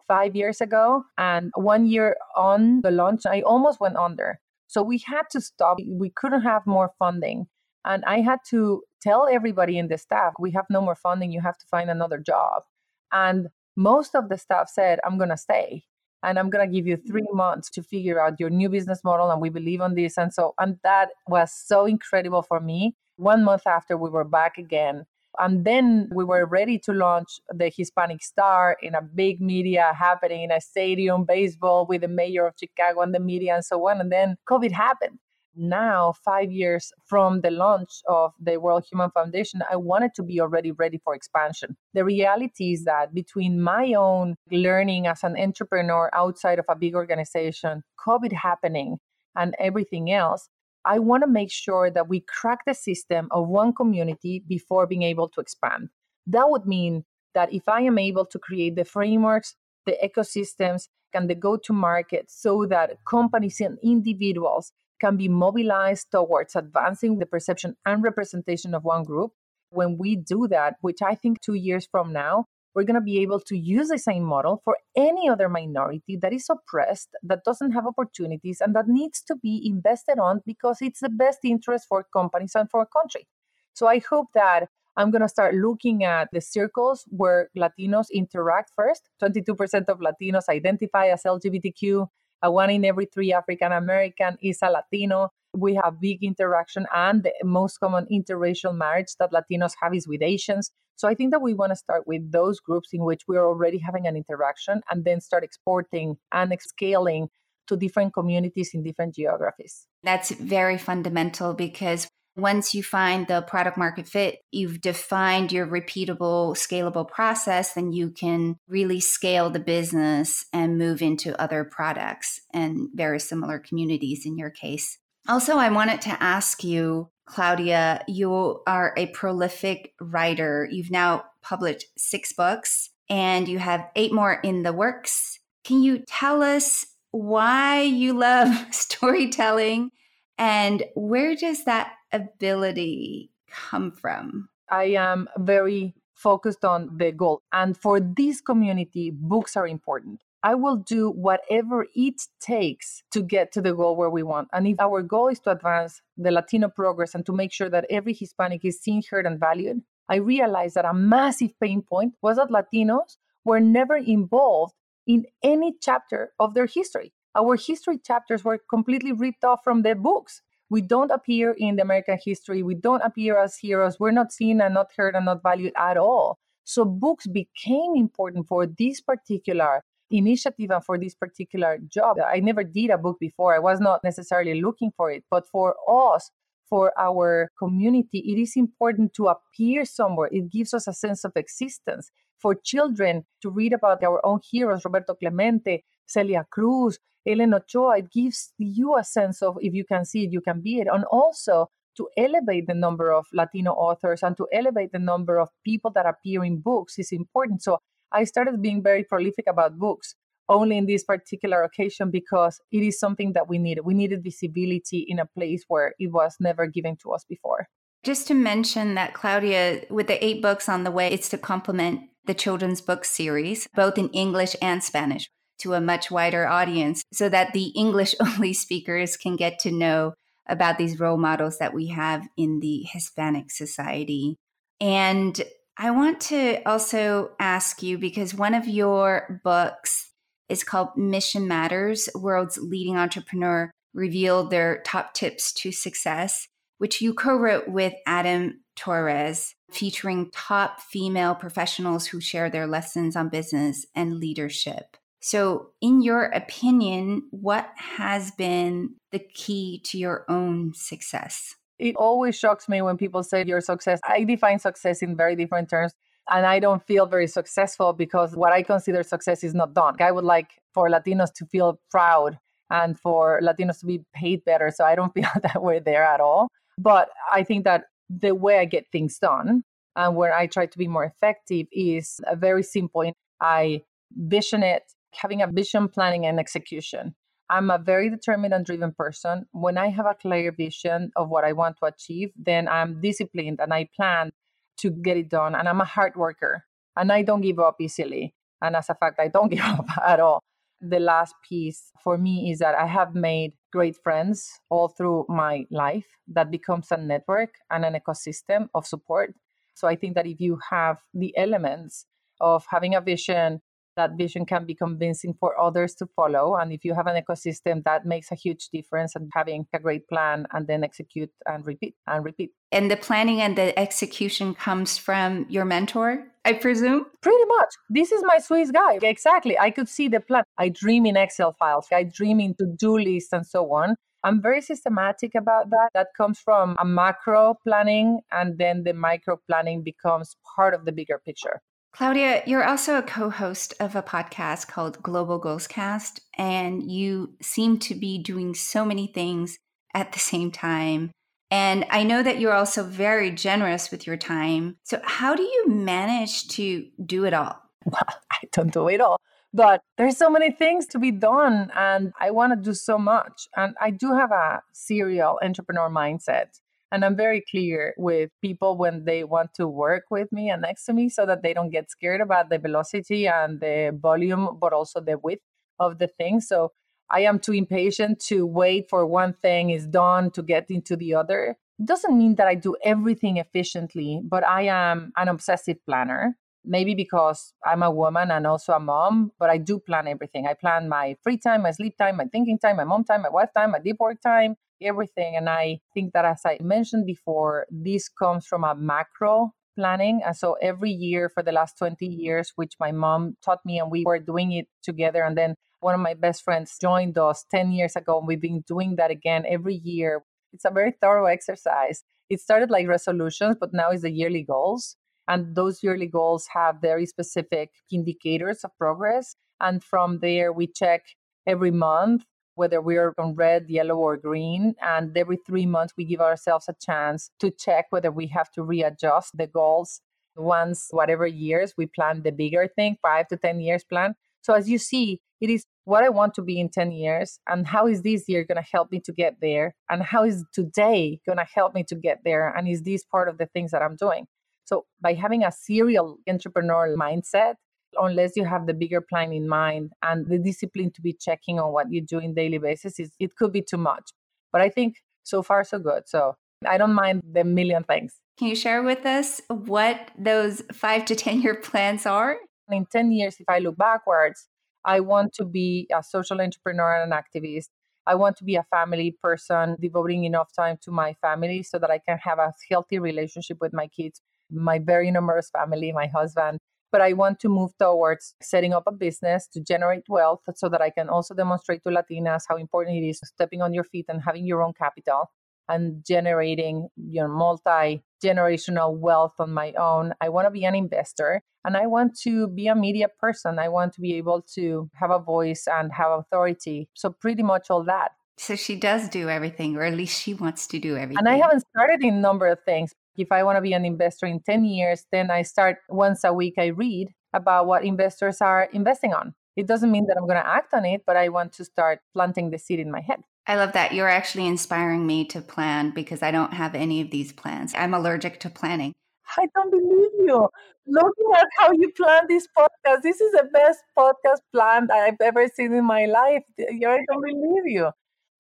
[0.09, 1.05] five years ago.
[1.19, 4.41] And one year on the launch, I almost went under.
[4.67, 5.79] So we had to stop.
[5.89, 7.47] We couldn't have more funding.
[7.85, 11.31] And I had to tell everybody in the staff, we have no more funding.
[11.31, 12.65] You have to find another job.
[13.13, 15.85] And most of the staff said, I'm going to stay
[16.23, 19.31] and I'm going to give you three months to figure out your new business model.
[19.31, 20.19] And we believe on this.
[20.19, 22.97] And so, and that was so incredible for me.
[23.17, 25.07] One month after, we were back again
[25.39, 30.43] and then we were ready to launch the Hispanic Star in a big media happening
[30.43, 34.01] in a stadium, baseball with the mayor of Chicago and the media and so on.
[34.01, 35.19] And then COVID happened.
[35.57, 40.13] now, five years from the launch of the We Are All Human Foundation, I wanted
[40.17, 41.77] to be already ready for expansion.
[41.95, 46.95] The reality is that between my own learning as an entrepreneur outside of a big
[46.95, 48.99] organization, COVID happening,
[49.35, 50.49] and everything else,
[50.87, 55.03] I want to make sure that we crack the system of one community before being
[55.03, 55.89] able to expand.
[56.29, 61.29] That would mean that if I am able to create the frameworks, the ecosystems, and
[61.29, 67.27] the go to market so that companies and individuals can be mobilized towards advancing the
[67.27, 69.33] perception and representation of one group.
[69.71, 72.47] When we do that, which I think two years from now,
[72.77, 76.35] we're going to be able to use the same model for any other minority that
[76.35, 81.01] is oppressed, that doesn't have opportunities, and that needs to be invested on because it's
[81.01, 83.27] the best interest for companies and for a country.
[83.73, 88.73] So I hope that I'm going to start looking at the circles where Latinos interact
[88.77, 89.09] first.
[89.23, 92.07] 22% of Latinos identify as LGBTQ.
[92.43, 95.31] One in every three African American is a Latino.
[95.57, 100.23] We have big interaction, and the most common interracial marriage that Latinos have is with
[100.23, 100.71] Asians.
[100.97, 103.47] So I think that we want to start with those groups in which we are
[103.47, 107.29] already having an interaction and then start exporting and scaling
[107.69, 109.87] to different communities in different geographies.
[110.03, 116.55] That's very fundamental because once you find the product market fit, you've defined your repeatable,
[116.55, 122.89] scalable process, then you can really scale the business and move into other products and
[122.95, 124.99] very similar communities in your case.
[125.29, 130.69] Also, I wanted to ask you, Claudia, you are a prolific writer.
[130.71, 135.41] You've now published six books and you have eight more in the works.
[135.65, 139.91] Can you tell us why you love storytelling
[140.39, 144.49] and where does that ability come from?
[144.69, 147.43] I am very focused on the goal.
[147.53, 150.21] And for this community, books are important.
[150.47, 154.47] I will do whatever it takes to get to the goal where we want.
[154.53, 157.85] And if our goal is to advance the Latino progress and to make sure that
[157.91, 162.37] every Hispanic is seen, heard, and valued, I realized that a massive pain point was
[162.37, 164.75] that Latinos were never involved
[165.05, 167.13] in any chapter of their history.
[167.35, 170.43] Our history chapters were completely ripped off from the books.
[170.71, 172.63] We don't appear in the American history.
[172.63, 173.99] We don't appear as heroes.
[173.99, 176.39] We're not seen and not heard and not valued at all.
[176.63, 182.19] So books became important for this particular initiative and for this particular job.
[182.25, 183.55] I never did a book before.
[183.55, 186.31] I was not necessarily looking for it, but for us,
[186.69, 190.29] for our community, it is important to appear somewhere.
[190.33, 192.11] It gives us a sense of existence.
[192.39, 198.13] For children to read about our own heroes, Roberto Clemente, Celia Cruz, Ellen Ochoa, it
[198.13, 200.89] gives you a sense of if you can see it, you can be it.
[200.93, 205.49] And also to elevate the number of Latino authors and to elevate the number of
[205.65, 207.63] people that appear in books is important.
[207.63, 207.81] So
[208.13, 210.15] I started being very prolific about books
[210.49, 213.85] only in this particular occasion because it is something that we needed.
[213.85, 217.69] We needed visibility in a place where it was never given to us before.
[218.05, 222.03] Just to mention that, Claudia, with the eight books on the way, it's to complement
[222.27, 225.29] the children's book series, both in English and Spanish
[225.59, 230.15] to a much wider audience so that the English only speakers can get to know
[230.49, 234.37] about these role models that we have in the Hispanic society.
[234.81, 235.41] And
[235.79, 240.11] I want to also ask you because one of your books
[240.49, 246.49] is called Mission Matters World's Leading Entrepreneur Revealed Their Top Tips to Success,
[246.79, 253.15] which you co wrote with Adam Torres, featuring top female professionals who share their lessons
[253.15, 254.97] on business and leadership.
[255.21, 261.57] So, in your opinion, what has been the key to your own success?
[261.79, 264.01] It always shocks me when people say your success.
[264.07, 265.93] I define success in very different terms.
[266.29, 269.95] And I don't feel very successful because what I consider success is not done.
[270.01, 274.73] I would like for Latinos to feel proud and for Latinos to be paid better.
[274.75, 276.49] So I don't feel that we're there at all.
[276.79, 279.63] But I think that the way I get things done
[279.95, 283.13] and where I try to be more effective is a very simple.
[283.41, 283.83] I
[284.17, 287.15] vision it having a vision, planning, and execution.
[287.49, 289.47] I'm a very determined and driven person.
[289.53, 293.61] When I have a clear vision of what I want to achieve, then I'm disciplined
[293.61, 294.33] and I plan
[294.79, 295.55] to get it done.
[295.55, 296.65] And I'm a hard worker
[296.97, 298.35] and I don't give up easily.
[298.63, 300.43] And as a fact, I don't give up at all.
[300.81, 305.65] The last piece for me is that I have made great friends all through my
[305.71, 309.35] life that becomes a network and an ecosystem of support.
[309.75, 312.07] So I think that if you have the elements
[312.41, 313.61] of having a vision,
[313.97, 316.57] that vision can be convincing for others to follow.
[316.57, 320.09] And if you have an ecosystem, that makes a huge difference and having a great
[320.09, 322.51] plan and then execute and repeat and repeat.
[322.73, 327.07] And the planning and the execution comes from your mentor, I presume?
[327.23, 327.75] Pretty much.
[327.91, 328.99] This is my Swiss guy.
[329.03, 329.59] Exactly.
[329.59, 330.45] I could see the plan.
[330.59, 333.97] I dream in Excel files, I dream in to do lists and so on.
[334.25, 335.91] I'm very systematic about that.
[335.95, 340.91] That comes from a macro planning, and then the micro planning becomes part of the
[340.91, 341.61] bigger picture.
[341.97, 347.33] Claudia, you're also a co host of a podcast called Global Goals Cast, and you
[347.41, 349.59] seem to be doing so many things
[349.95, 351.11] at the same time.
[351.51, 354.77] And I know that you're also very generous with your time.
[354.83, 357.63] So, how do you manage to do it all?
[357.87, 359.17] Well, I don't do it all,
[359.55, 363.49] but there's so many things to be done, and I want to do so much.
[363.57, 366.61] And I do have a serial entrepreneur mindset.
[366.93, 370.85] And I'm very clear with people when they want to work with me and next
[370.85, 374.73] to me so that they don't get scared about the velocity and the volume, but
[374.73, 375.43] also the width
[375.81, 376.41] of the thing.
[376.41, 376.73] So
[377.11, 381.15] I am too impatient to wait for one thing is done to get into the
[381.15, 381.57] other.
[381.79, 386.37] It doesn't mean that I do everything efficiently, but I am an obsessive planner.
[386.67, 390.47] Maybe because I'm a woman and also a mom, but I do plan everything.
[390.47, 393.29] I plan my free time, my sleep time, my thinking time, my mom time, my
[393.29, 395.37] wife time, my deep work time, everything.
[395.37, 400.23] And I think that, as I mentioned before, this comes from a macro planning.
[400.27, 403.91] And so every year for the last 20 years, which my mom taught me, and
[403.91, 405.23] we were doing it together.
[405.23, 408.65] And then one of my best friends joined us 10 years ago, and we've been
[408.67, 410.25] doing that again every year.
[410.53, 412.03] It's a very thorough exercise.
[412.29, 414.97] It started like resolutions, but now it's the yearly goals.
[415.29, 419.37] And those yearly goals have very specific indicators of progress.
[419.61, 421.03] And from there, we check
[421.47, 422.25] every month
[422.57, 424.75] whether we're on red, yellow, or green.
[424.81, 428.63] And every three months, we give ourselves a chance to check whether we have to
[428.63, 430.01] readjust the goals.
[430.37, 434.15] Once, whatever years, we plan the bigger thing, five to 10 years plan.
[434.43, 437.67] So, as you see, it is what I want to be in 10 years and
[437.67, 441.21] how is this year going to help me to get there and how is today
[441.27, 443.83] going to help me to get there and is this part of the things that
[443.83, 444.27] I'm doing.
[444.67, 447.55] So by having a serial entrepreneurial mindset,
[447.99, 451.73] unless you have the bigger plan in mind and the discipline to be checking on
[451.73, 454.11] what you do in daily basis, is it could be too much.
[454.53, 456.03] But I think so far so good.
[456.07, 456.35] So
[456.67, 458.21] I don't mind the million things.
[458.39, 462.37] Can you share with us what those five to 10 year plans are?
[462.71, 464.49] In 10 years, if I look backwards,
[464.85, 467.69] I want to be a social entrepreneur and an activist.
[468.07, 471.91] I want to be a family person, devoting enough time to my family so that
[471.91, 474.21] I can have a healthy relationship with my kids,
[474.51, 476.59] my very numerous family, my husband.
[476.93, 480.81] But I want to move towards setting up a business to generate wealth so that
[480.81, 484.23] I can also demonstrate to Latinas how important it is stepping on your feet and
[484.23, 485.31] having your own capital
[485.69, 490.15] and generating your know multi generational wealth on my own.
[490.21, 493.59] I want to be an investor and i want to be a media person.
[493.59, 496.89] I want to be able to have a voice and have authority.
[496.95, 498.13] So pretty much all that.
[498.39, 501.37] So she does do everything or at least she wants to do everything and i
[501.37, 504.41] haven't started in a number of things if i want to be an investor in
[504.41, 509.13] 10 years then i start once a week i read about what investors are investing
[509.13, 511.65] on it doesn't mean that i'm going to act on it but i want to
[511.65, 513.93] start planting the seed in my head I love that.
[513.93, 517.75] You're actually inspiring me to plan because I don't have any of these plans.
[517.77, 518.93] I'm allergic to planning.
[519.37, 520.49] I don't believe you.
[520.87, 525.49] Looking at how you plan this podcast, this is the best podcast plan I've ever
[525.49, 526.43] seen in my life.
[526.59, 527.91] I don't believe you.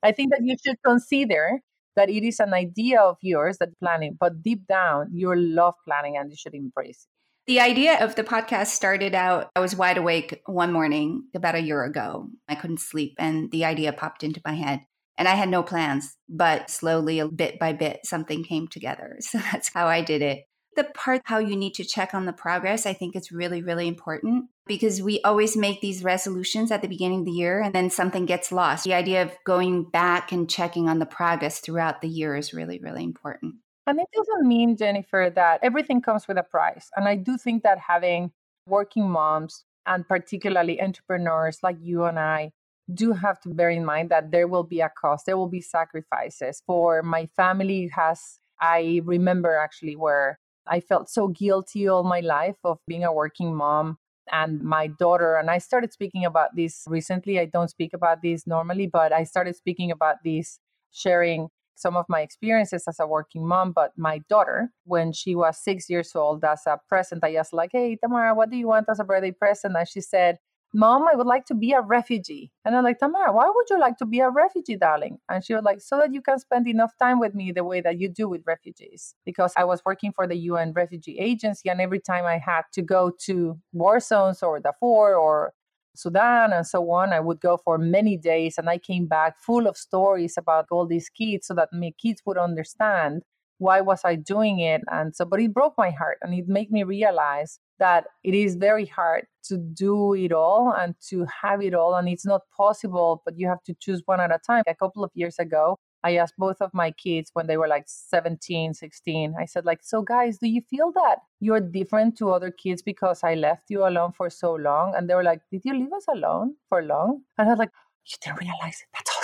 [0.02, 1.60] I think that you should consider
[1.96, 6.16] that it is an idea of yours that planning, but deep down, you love planning
[6.16, 7.16] and you should embrace it.
[7.46, 11.60] The idea of the podcast started out, I was wide awake one morning about a
[11.60, 12.28] year ago.
[12.48, 14.80] I couldn't sleep, and the idea popped into my head.
[15.16, 19.16] And I had no plans, but slowly, bit by bit, something came together.
[19.20, 20.40] So that's how I did it.
[20.76, 23.88] The part how you need to check on the progress, I think is really, really
[23.88, 27.88] important because we always make these resolutions at the beginning of the year and then
[27.88, 28.84] something gets lost.
[28.84, 32.78] The idea of going back and checking on the progress throughout the year is really,
[32.78, 33.54] really important.
[33.86, 36.90] And it doesn't mean, Jennifer, that everything comes with a price.
[36.96, 38.32] And I do think that having
[38.66, 42.50] working moms and particularly entrepreneurs like you and I
[42.92, 45.60] do have to bear in mind that there will be a cost there will be
[45.60, 50.38] sacrifices for my family has i remember actually where
[50.68, 53.98] i felt so guilty all my life of being a working mom
[54.32, 58.46] and my daughter and i started speaking about this recently i don't speak about this
[58.46, 60.58] normally but i started speaking about this
[60.92, 61.48] sharing
[61.78, 65.88] some of my experiences as a working mom but my daughter when she was six
[65.90, 68.98] years old as a present i asked like hey tamara what do you want as
[68.98, 69.76] a birthday present?
[69.76, 70.38] And she said
[70.74, 72.50] Mom, I would like to be a refugee.
[72.64, 75.18] And I'm like, Tamara, why would you like to be a refugee, darling?
[75.28, 77.80] And she was like, so that you can spend enough time with me the way
[77.80, 79.14] that you do with refugees.
[79.24, 82.82] Because I was working for the UN Refugee Agency, and every time I had to
[82.82, 85.52] go to war zones or Darfur or
[85.94, 88.58] Sudan and so on, I would go for many days.
[88.58, 92.20] And I came back full of stories about all these kids so that my kids
[92.26, 93.22] would understand
[93.58, 94.82] why was I doing it?
[94.90, 98.56] And so, but it broke my heart and it made me realize that it is
[98.56, 101.94] very hard to do it all and to have it all.
[101.94, 104.62] And it's not possible, but you have to choose one at a time.
[104.66, 107.84] A couple of years ago, I asked both of my kids when they were like
[107.86, 112.50] 17, 16, I said, like, so guys, do you feel that you're different to other
[112.50, 114.94] kids because I left you alone for so long?
[114.94, 117.22] And they were like, did you leave us alone for long?
[117.38, 117.72] And I was like,
[118.04, 118.86] you didn't realize it.
[118.92, 119.15] That's.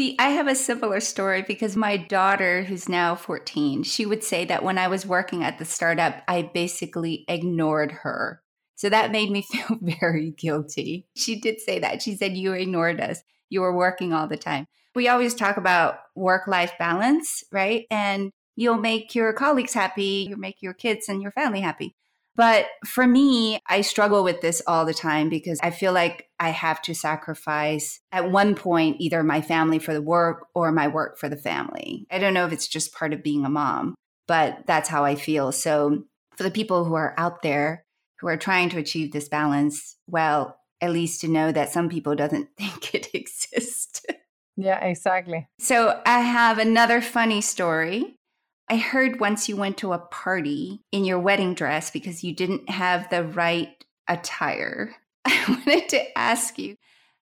[0.00, 4.46] See, I have a similar story because my daughter, who's now 14, she would say
[4.46, 8.40] that when I was working at the startup, I basically ignored her.
[8.76, 11.06] So that made me feel very guilty.
[11.14, 12.00] She did say that.
[12.00, 13.20] She said, You ignored us.
[13.50, 14.68] You were working all the time.
[14.94, 17.84] We always talk about work life balance, right?
[17.90, 21.94] And you'll make your colleagues happy, you'll make your kids and your family happy.
[22.40, 26.48] But for me, I struggle with this all the time because I feel like I
[26.48, 31.18] have to sacrifice at one point either my family for the work or my work
[31.18, 32.06] for the family.
[32.10, 33.94] I don't know if it's just part of being a mom,
[34.26, 35.52] but that's how I feel.
[35.52, 37.84] So for the people who are out there
[38.20, 42.14] who are trying to achieve this balance, well, at least to know that some people
[42.14, 44.00] doesn't think it exists.
[44.56, 45.46] Yeah, exactly.
[45.58, 48.16] So I have another funny story.
[48.70, 52.70] I heard once you went to a party in your wedding dress because you didn't
[52.70, 54.94] have the right attire.
[55.24, 56.76] I wanted to ask you,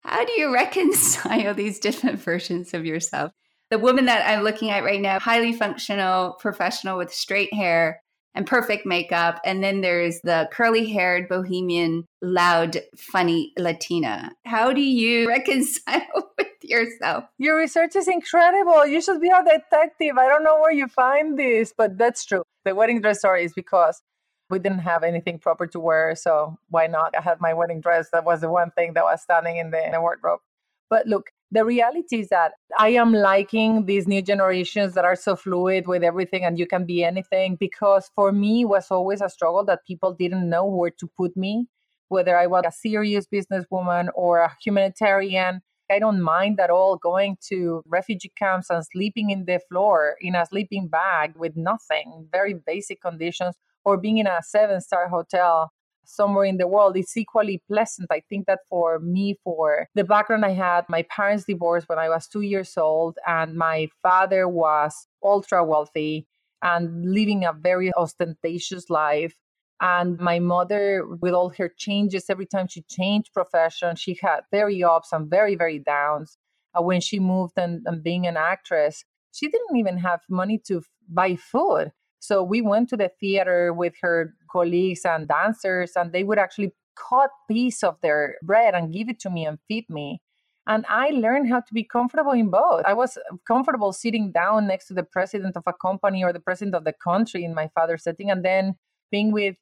[0.02, 3.32] how do you reconcile these different versions of yourself?
[3.70, 8.02] The woman that I'm looking at right now, highly functional professional with straight hair,
[8.36, 9.40] and perfect makeup.
[9.46, 14.32] And then there's the curly haired, bohemian, loud, funny Latina.
[14.46, 17.24] How do you reconcile with yourself?
[17.38, 18.86] Your research is incredible.
[18.86, 20.18] You should be a detective.
[20.18, 22.44] I don't know where you find this, but that's true.
[22.66, 24.02] The wedding dress story is because
[24.50, 26.16] we didn't have anything proper to wear.
[26.16, 27.16] So why not?
[27.18, 28.10] I had my wedding dress.
[28.12, 30.42] That was the one thing that was standing in the, in the wardrobe.
[30.90, 35.36] But look, the reality is that I am liking these new generations that are so
[35.36, 39.64] fluid with everything and you can be anything because for me was always a struggle
[39.66, 41.68] that people didn't know where to put me,
[42.10, 45.62] whether I was a serious businesswoman or a humanitarian.
[45.90, 50.36] I don't mind at all going to refugee camps and sleeping in the floor in
[50.36, 55.72] a sleeping bag with nothing, very basic conditions, or being in a seven star hotel
[56.06, 58.08] somewhere in the world is equally pleasant.
[58.12, 62.10] I think that for me, for the background I had, my parents divorced when I
[62.10, 66.28] was two years old, and my father was ultra wealthy
[66.62, 69.36] and living a very ostentatious life.
[69.82, 74.84] And my mother, with all her changes, every time she changed profession, she had very
[74.84, 76.38] ups and very, very downs.
[76.74, 80.82] Uh, when she moved and, and being an actress, she didn't even have money to
[81.10, 81.92] buy food.
[82.26, 86.74] So we went to the theater with her colleagues and dancers, and they would actually
[86.96, 90.22] cut piece of their bread and give it to me and feed me.
[90.68, 92.84] And I learned how to be comfortable in both.
[92.86, 96.74] I was comfortable sitting down next to the president of a company or the president
[96.76, 98.76] of the country in my father's setting, and then
[99.12, 99.56] being with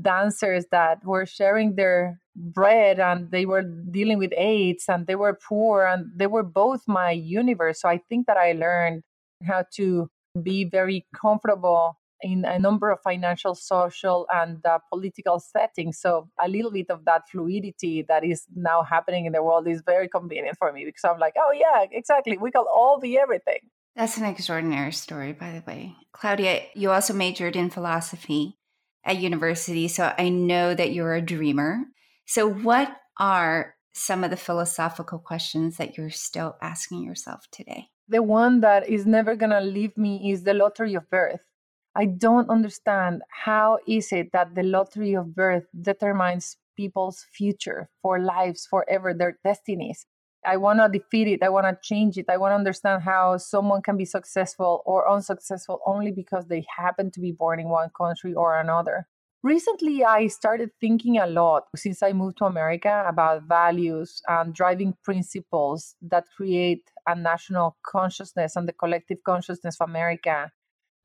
[0.00, 5.38] dancers that were sharing their bread and they were dealing with AIDS and they were
[5.48, 7.80] poor and they were both my universe.
[7.80, 9.02] So I think that I learned
[9.46, 10.08] how to
[10.42, 11.96] be very comfortable
[12.26, 15.98] in a number of financial, social, and uh, political settings.
[16.00, 19.82] So a little bit of that fluidity that is now happening in the world is
[19.86, 22.36] very convenient for me because I'm like, oh yeah, exactly.
[22.36, 23.60] We can all be everything.
[23.94, 25.94] That's an extraordinary story, by the way.
[26.12, 28.58] Claudia, you also majored in philosophy
[29.04, 31.84] at university, so I know that you're a dreamer.
[32.26, 37.88] So, what are some of the philosophical questions that you're still asking yourself today?
[38.08, 41.40] The one that is never going to leave me is the lottery of birth
[41.96, 48.18] I don't understand how is it that the lottery of birth determines people's future for
[48.18, 50.04] lives forever, their destinies.
[50.44, 51.42] I want to defeat it.
[51.42, 52.26] I want to change it.
[52.28, 57.10] I want to understand how someone can be successful or unsuccessful only because they happen
[57.12, 59.06] to be born in one country or another.
[59.42, 64.94] Recently, I started thinking a lot since I moved to America about values and driving
[65.02, 70.50] principles that create a national consciousness and the collective consciousness of America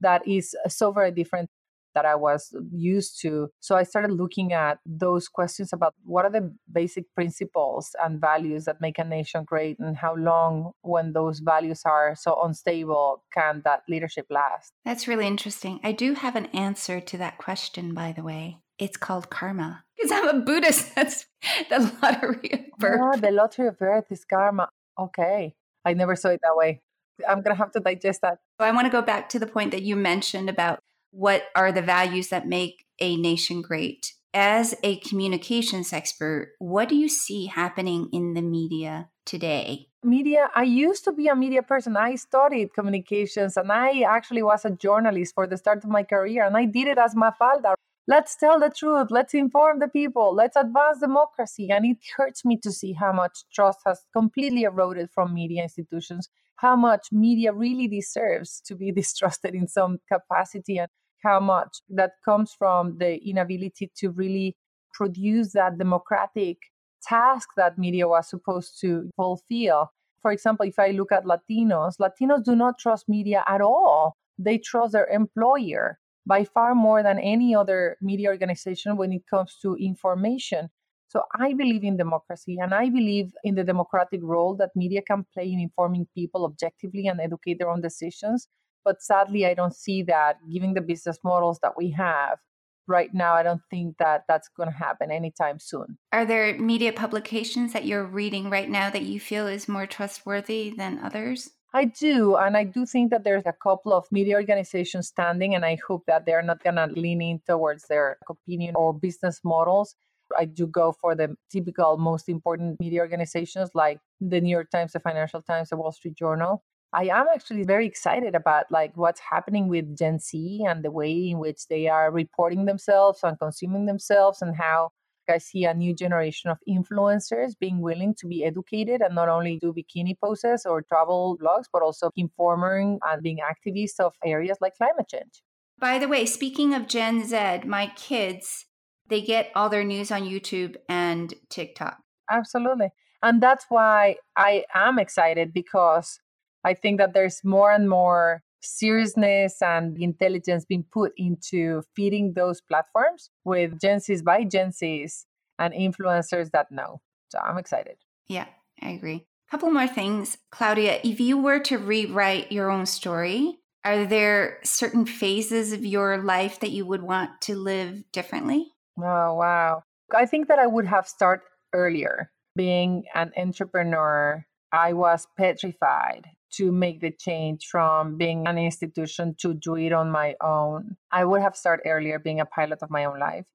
[0.01, 1.49] that is so very different
[1.93, 3.49] that I was used to.
[3.59, 8.65] So I started looking at those questions about what are the basic principles and values
[8.65, 13.61] that make a nation great and how long when those values are so unstable can
[13.65, 14.71] that leadership last.
[14.85, 15.79] That's really interesting.
[15.83, 18.59] I do have an answer to that question by the way.
[18.79, 19.83] It's called karma.
[20.01, 20.95] Because I'm a Buddhist.
[20.95, 21.27] That's
[21.69, 22.99] the lottery of birth.
[23.03, 24.67] Oh, the lottery of birth is karma.
[24.99, 25.53] Okay.
[25.85, 26.81] I never saw it that way.
[27.27, 28.39] I'm going to have to digest that.
[28.59, 30.79] So I want to go back to the point that you mentioned about
[31.11, 34.13] what are the values that make a nation great.
[34.33, 39.87] as a communications expert, what do you see happening in the media today?
[40.03, 41.95] Media, I used to be a media person.
[41.95, 46.45] I studied communications and I actually was a journalist for the start of my career
[46.45, 47.75] and I did it as Mafalda.
[48.07, 49.07] Let's tell the truth.
[49.11, 50.33] Let's inform the people.
[50.33, 51.69] Let's advance democracy.
[51.69, 56.27] And it hurts me to see how much trust has completely eroded from media institutions,
[56.55, 60.89] how much media really deserves to be distrusted in some capacity, and
[61.23, 64.57] how much that comes from the inability to really
[64.93, 66.57] produce that democratic
[67.03, 69.91] task that media was supposed to fulfill.
[70.23, 74.15] For example, if I look at Latinos, Latinos do not trust media at all.
[74.39, 79.57] They trust their employer by far more than any other media organization when it comes
[79.61, 80.69] to information.
[81.07, 85.25] So I believe in democracy and I believe in the democratic role that media can
[85.33, 88.47] play in informing people objectively and educate their own decisions.
[88.85, 92.39] But sadly, I don't see that given the business models that we have
[92.87, 93.33] right now.
[93.33, 95.97] I don't think that that's going to happen anytime soon.
[96.11, 100.73] Are there media publications that you're reading right now that you feel is more trustworthy
[100.75, 101.49] than others?
[101.73, 102.35] I do.
[102.35, 106.03] And I do think that there's a couple of media organizations standing, and I hope
[106.07, 109.95] that they're not going to lean in towards their opinion or business models.
[110.37, 114.93] I do go for the typical most important media organizations like the New York Times,
[114.93, 116.63] the Financial Times, the Wall Street Journal.
[116.93, 121.29] I am actually very excited about like what's happening with Gen Z and the way
[121.29, 124.89] in which they are reporting themselves and consuming themselves and how
[125.31, 129.57] I see a new generation of influencers being willing to be educated and not only
[129.57, 134.75] do bikini poses or travel blogs, but also informing and being activists of areas like
[134.75, 135.41] climate change.
[135.79, 138.65] By the way, speaking of Gen Z, my kids,
[139.07, 141.97] they get all their news on YouTube and TikTok.
[142.29, 142.89] Absolutely.
[143.23, 146.19] And that's why I am excited because
[146.63, 152.61] I think that there's more and more seriousness and intelligence being put into feeding those
[152.61, 155.25] platforms with Gen Zs by Gen Zs
[155.59, 157.01] and influencers that know.
[157.29, 157.97] So I'm excited.
[158.27, 158.47] Yeah,
[158.81, 159.25] I agree.
[159.47, 160.37] A couple more things.
[160.51, 166.17] Claudia, if you were to rewrite your own story, are there certain phases of your
[166.17, 168.67] life that you would want to live differently?
[168.97, 169.83] Oh, wow.
[170.15, 171.43] I think that I would have started
[171.73, 172.31] earlier.
[172.55, 179.53] Being an entrepreneur, I was petrified to make the change from being an institution to
[179.53, 180.97] do it on my own.
[181.11, 183.45] I would have started earlier being a pilot of my own life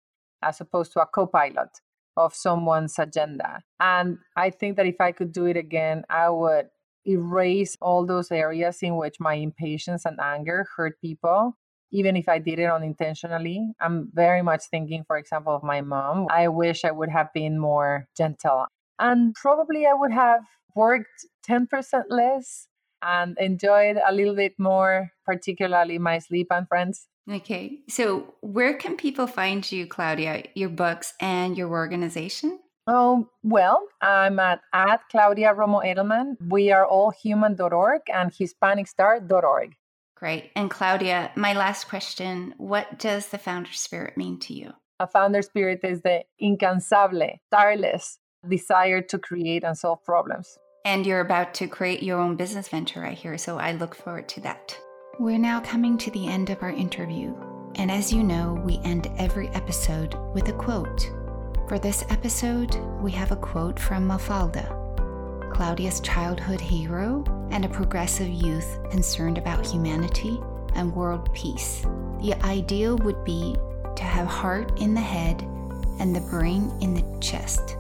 [0.42, 1.70] as opposed to a co pilot
[2.16, 3.62] of someone's agenda.
[3.78, 6.68] And I think that if I could do it again, I would
[7.06, 11.56] erase all those areas in which my impatience and anger hurt people.
[11.92, 16.26] Even if I did it unintentionally, I'm very much thinking, for example, of my mom.
[16.30, 18.66] I wish I would have been more gentle.
[18.98, 20.42] And probably I would have
[20.74, 22.66] worked 10% less
[23.06, 27.06] and enjoyed a little bit more, particularly my sleep and friends.
[27.30, 27.80] Okay.
[27.88, 32.60] So, where can people find you, Claudia, your books and your organization?
[32.88, 36.36] Oh, well, I'm at, at Claudia Romo Edelman.
[36.48, 39.74] We are allhuman.org and HispanicStar.org.
[40.14, 40.50] Great.
[40.54, 44.72] And Claudia, my last question What does the founder spirit mean to you?
[44.98, 50.58] A founder spirit is the incansable, tireless desire to create and solve problems.
[50.86, 54.28] And you're about to create your own business venture, right here, so I look forward
[54.28, 54.78] to that.
[55.18, 57.34] We're now coming to the end of our interview,
[57.74, 61.10] and as you know, we end every episode with a quote.
[61.66, 68.28] For this episode, we have a quote from Mafalda, Claudia's childhood hero and a progressive
[68.28, 70.40] youth concerned about humanity
[70.76, 71.82] and world peace.
[72.22, 73.56] The ideal would be
[73.96, 75.42] to have heart in the head
[75.98, 77.76] and the brain in the chest,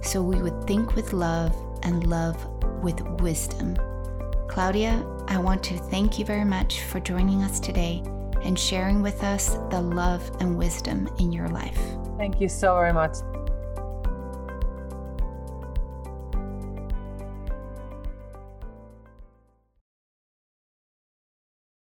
[0.00, 2.36] so we would think with love and love
[2.82, 3.76] with wisdom.
[4.48, 8.02] Claudia, I want to thank you very much for joining us today
[8.42, 11.80] and sharing with us the love and wisdom in your life.
[12.16, 13.16] Thank you so very much.